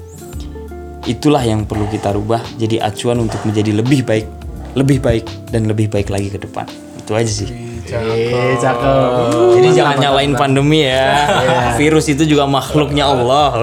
itulah 1.06 1.46
yang 1.46 1.70
perlu 1.70 1.86
kita 1.94 2.18
rubah. 2.18 2.42
Jadi 2.58 2.82
acuan 2.82 3.22
untuk 3.22 3.46
menjadi 3.46 3.70
lebih 3.78 4.02
baik, 4.02 4.26
lebih 4.74 4.98
baik 4.98 5.54
dan 5.54 5.70
lebih 5.70 5.94
baik 5.94 6.10
lagi 6.10 6.34
ke 6.34 6.42
depan. 6.42 6.66
Itu 6.98 7.14
aja 7.14 7.30
sih. 7.30 7.46
Eh, 7.92 8.54
cakep. 8.56 9.58
Jadi 9.58 9.70
jangan 9.74 9.96
nyalain 9.98 10.34
pandemi 10.34 10.86
ya. 10.86 11.26
Virus 11.74 12.06
itu 12.08 12.24
juga 12.24 12.46
makhluknya 12.46 13.08
Allah. 13.08 13.58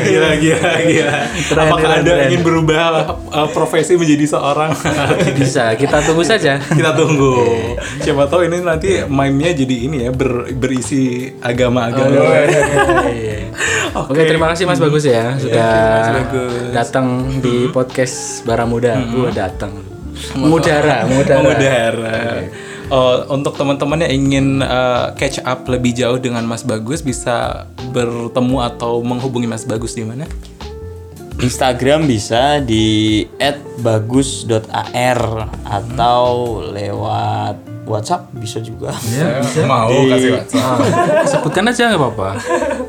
gila 0.00 0.30
gila 0.36 0.72
gila. 0.82 1.18
Apakah 1.50 1.78
keren, 1.78 1.98
Anda 2.02 2.12
keren. 2.12 2.26
ingin 2.28 2.40
berubah 2.42 2.82
uh, 3.28 3.48
profesi 3.50 3.94
menjadi 3.94 4.26
seorang 4.28 4.74
Bisa, 5.38 5.74
kita 5.74 6.02
tunggu 6.02 6.22
saja. 6.22 6.58
kita 6.58 6.90
tunggu. 6.92 7.36
Siapa 8.00 8.26
tahu 8.26 8.46
ini 8.46 8.58
nanti 8.60 9.04
mime-nya 9.04 9.52
jadi 9.54 9.76
ini 9.86 9.96
ya 10.04 10.10
ber- 10.10 10.50
berisi 10.52 11.30
agama-agama. 11.38 12.18
Oke, 14.06 14.22
terima 14.22 14.46
kasih 14.48 14.64
Mas 14.64 14.78
Bagus 14.78 15.02
ya 15.02 15.34
sudah 15.36 15.70
datang 16.70 17.38
di 17.42 17.66
podcast 17.68 18.42
Baramuda. 18.42 18.98
Gua 19.10 19.30
datang. 19.30 19.74
Mengudara, 20.36 21.02
mengudara. 21.08 21.40
Mengudara. 21.42 22.16
Oh, 22.90 23.22
untuk 23.30 23.54
teman-teman 23.54 24.02
yang 24.02 24.12
ingin 24.26 24.66
uh, 24.66 25.14
catch 25.14 25.38
up 25.46 25.62
lebih 25.70 25.94
jauh 25.94 26.18
dengan 26.18 26.42
Mas 26.42 26.66
Bagus 26.66 27.06
bisa 27.06 27.70
bertemu 27.94 28.66
atau 28.66 28.98
menghubungi 28.98 29.46
Mas 29.46 29.62
Bagus 29.62 29.94
di 29.94 30.02
mana? 30.02 30.26
Instagram 31.38 32.10
bisa 32.10 32.58
di 32.58 33.22
@bagus.ar 33.80 35.22
atau 35.62 36.58
lewat 36.66 37.56
WhatsApp 37.86 38.26
bisa 38.34 38.58
juga. 38.58 38.90
Mau 39.70 40.10
kasih 40.10 40.42
WhatsApp. 40.42 40.78
Sebutkan 41.30 41.70
aja 41.70 41.94
nggak 41.94 42.00
apa-apa. 42.02 42.42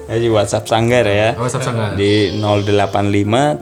Jadi 0.09 0.27
WhatsApp 0.33 0.65
Sanggar 0.65 1.05
ya. 1.05 1.37
WhatsApp 1.37 1.63
Sanggar. 1.69 1.93
Di 1.93 2.41
085 2.41 3.61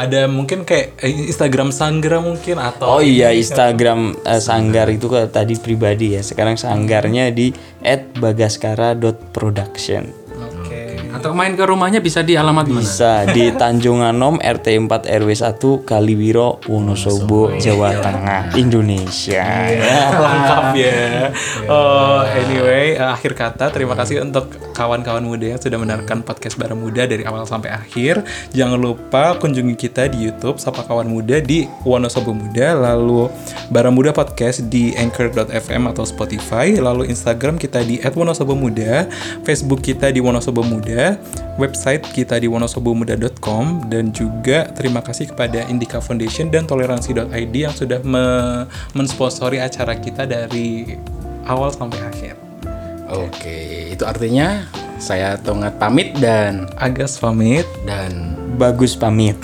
Ada 0.00 0.32
mungkin 0.32 0.64
kayak 0.64 0.96
eh, 1.04 1.28
Instagram 1.28 1.76
Sanggra 1.76 2.24
mungkin 2.24 2.56
atau 2.56 2.96
Oh 2.96 3.04
iya 3.04 3.36
Instagram 3.36 4.16
eh, 4.24 4.40
Sanggar 4.40 4.88
itu 4.88 5.12
tadi 5.28 5.60
pribadi 5.60 6.16
ya. 6.16 6.24
Sekarang 6.24 6.56
Sanggarnya 6.56 7.28
di 7.28 7.52
@bagaskara.production. 8.16 10.19
Atau 11.10 11.34
main 11.34 11.58
ke 11.58 11.64
rumahnya 11.66 11.98
bisa 11.98 12.22
di 12.22 12.38
alamat 12.38 12.70
mana? 12.70 12.82
Bisa 12.82 13.26
di 13.30 13.50
Tanjung 13.50 14.00
Anom 14.02 14.38
RT 14.38 14.66
4 14.86 15.10
RW 15.20 15.30
1 15.30 15.88
Kaliwiro 15.88 16.62
Wonosobo 16.70 17.54
Jawa 17.58 17.98
Tengah 17.98 18.54
Indonesia. 18.54 19.42
Ya. 19.70 19.98
lengkap 20.14 20.64
ya. 20.78 21.02
Oh, 21.66 22.22
anyway, 22.26 22.94
eh, 22.94 23.08
akhir 23.10 23.34
kata 23.34 23.74
terima 23.74 23.98
kasih 23.98 24.22
untuk 24.22 24.50
kawan-kawan 24.76 25.20
muda 25.20 25.56
yang 25.56 25.60
sudah 25.60 25.76
mendengarkan 25.76 26.22
podcast 26.22 26.56
Bara 26.56 26.72
Muda 26.72 27.04
dari 27.04 27.26
awal 27.26 27.44
sampai 27.44 27.74
akhir. 27.74 28.22
Jangan 28.54 28.78
lupa 28.80 29.36
kunjungi 29.36 29.74
kita 29.76 30.08
di 30.08 30.28
YouTube 30.30 30.56
Sapa 30.62 30.86
Kawan 30.86 31.08
Muda 31.08 31.40
di 31.40 31.66
Wonosobo 31.84 32.32
Muda, 32.32 32.76
lalu 32.76 33.28
Bara 33.68 33.92
Muda 33.92 34.14
Podcast 34.14 34.68
di 34.68 34.94
anchor.fm 34.96 35.82
atau 35.90 36.04
Spotify, 36.06 36.76
lalu 36.78 37.08
Instagram 37.08 37.56
kita 37.56 37.82
di 37.84 38.00
@wonosobomuda, 38.00 39.08
Facebook 39.44 39.80
kita 39.84 40.08
di 40.12 40.20
Wonosobo 40.20 40.64
Muda, 40.64 40.99
website 41.56 42.04
kita 42.10 42.40
di 42.40 42.48
wonosobomuda.com 42.48 43.88
dan 43.88 44.10
juga 44.10 44.68
terima 44.72 45.00
kasih 45.00 45.30
kepada 45.30 45.64
Indika 45.68 46.00
Foundation 46.00 46.48
dan 46.48 46.64
toleransi.id 46.64 47.54
yang 47.54 47.74
sudah 47.74 48.00
me- 48.00 48.64
mensponsori 48.92 49.60
acara 49.60 49.96
kita 49.96 50.24
dari 50.24 50.96
awal 51.44 51.70
sampai 51.70 52.00
akhir. 52.00 52.34
Oke, 53.10 53.90
itu 53.90 54.04
artinya 54.06 54.70
saya 55.00 55.34
Tongat 55.40 55.80
pamit 55.80 56.14
dan 56.20 56.70
Agas 56.78 57.18
pamit 57.18 57.66
dan 57.82 58.38
Bagus 58.54 58.94
pamit. 58.94 59.40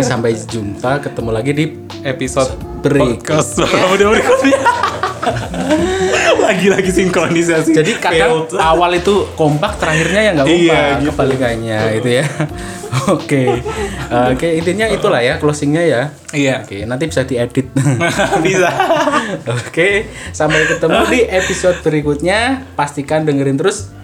Sampai 0.00 0.38
jumpa 0.38 1.02
ketemu 1.02 1.30
lagi 1.34 1.52
di 1.52 1.64
episode 2.06 2.54
podcast 2.80 3.58
berikutnya. 3.92 4.99
Lagi-lagi 6.40 6.90
sinkronisasi. 6.90 7.72
Jadi 7.72 7.92
kadang 7.96 8.46
Failed. 8.48 8.58
awal 8.58 8.90
itu 8.94 9.28
kompak, 9.34 9.78
terakhirnya 9.78 10.20
ya 10.20 10.30
nggak 10.34 10.46
Iya, 10.46 10.56
kompak, 10.56 10.98
gitu. 10.98 11.10
kebalikannya 11.12 11.78
itu 11.96 12.08
ya. 12.20 12.24
Oke, 13.06 13.62
oke 14.10 14.48
intinya 14.50 14.90
itulah 14.90 15.22
ya 15.22 15.38
closingnya 15.38 15.78
ya. 15.86 16.02
Iya. 16.34 16.66
Oke, 16.66 16.82
nanti 16.82 17.06
bisa 17.06 17.22
diedit. 17.22 17.70
Bisa. 18.44 18.66
Oke, 19.62 20.10
sampai 20.34 20.66
ketemu 20.66 20.98
di 21.06 21.20
episode 21.22 21.78
berikutnya. 21.86 22.66
Pastikan 22.74 23.22
dengerin 23.22 23.62
terus 23.62 23.94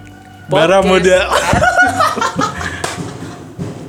Bara 0.47 0.87
muda. 0.87 1.27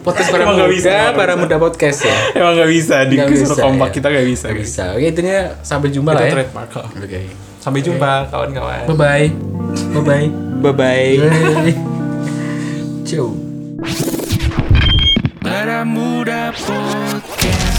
Podcast 0.07 0.31
para 0.31 0.45
muda, 0.47 0.65
bisa, 0.71 1.11
para 1.11 1.33
muda 1.35 1.55
podcast 1.59 1.99
ya. 2.07 2.15
Emang 2.39 2.55
nggak 2.55 2.71
bisa 2.71 2.95
di 3.03 3.19
bisa, 3.19 3.59
kompak 3.59 3.91
ya. 3.91 3.95
kita 3.99 4.07
nggak 4.07 4.27
bisa. 4.31 4.45
Nggak 4.47 4.59
bisa. 4.63 4.83
Oke, 4.95 5.05
intinya 5.11 5.39
sampai 5.67 5.89
jumpa 5.91 6.11
Kita 6.15 6.19
lah 6.19 6.23
ya. 6.23 6.31
trademark 6.31 6.69
kok. 6.71 6.85
Oke. 6.95 7.21
Sampai 7.59 7.79
jumpa 7.83 8.11
kawan-kawan. 8.31 8.87
Bye 8.87 8.95
bye. 8.95 9.27
Bye 9.91 10.03
bye. 10.07 10.27
Bye 10.63 10.75
bye. 10.79 11.75
Ciao. 13.07 13.35
Para 15.43 15.83
Muda 15.83 16.55
Podcast 16.55 17.76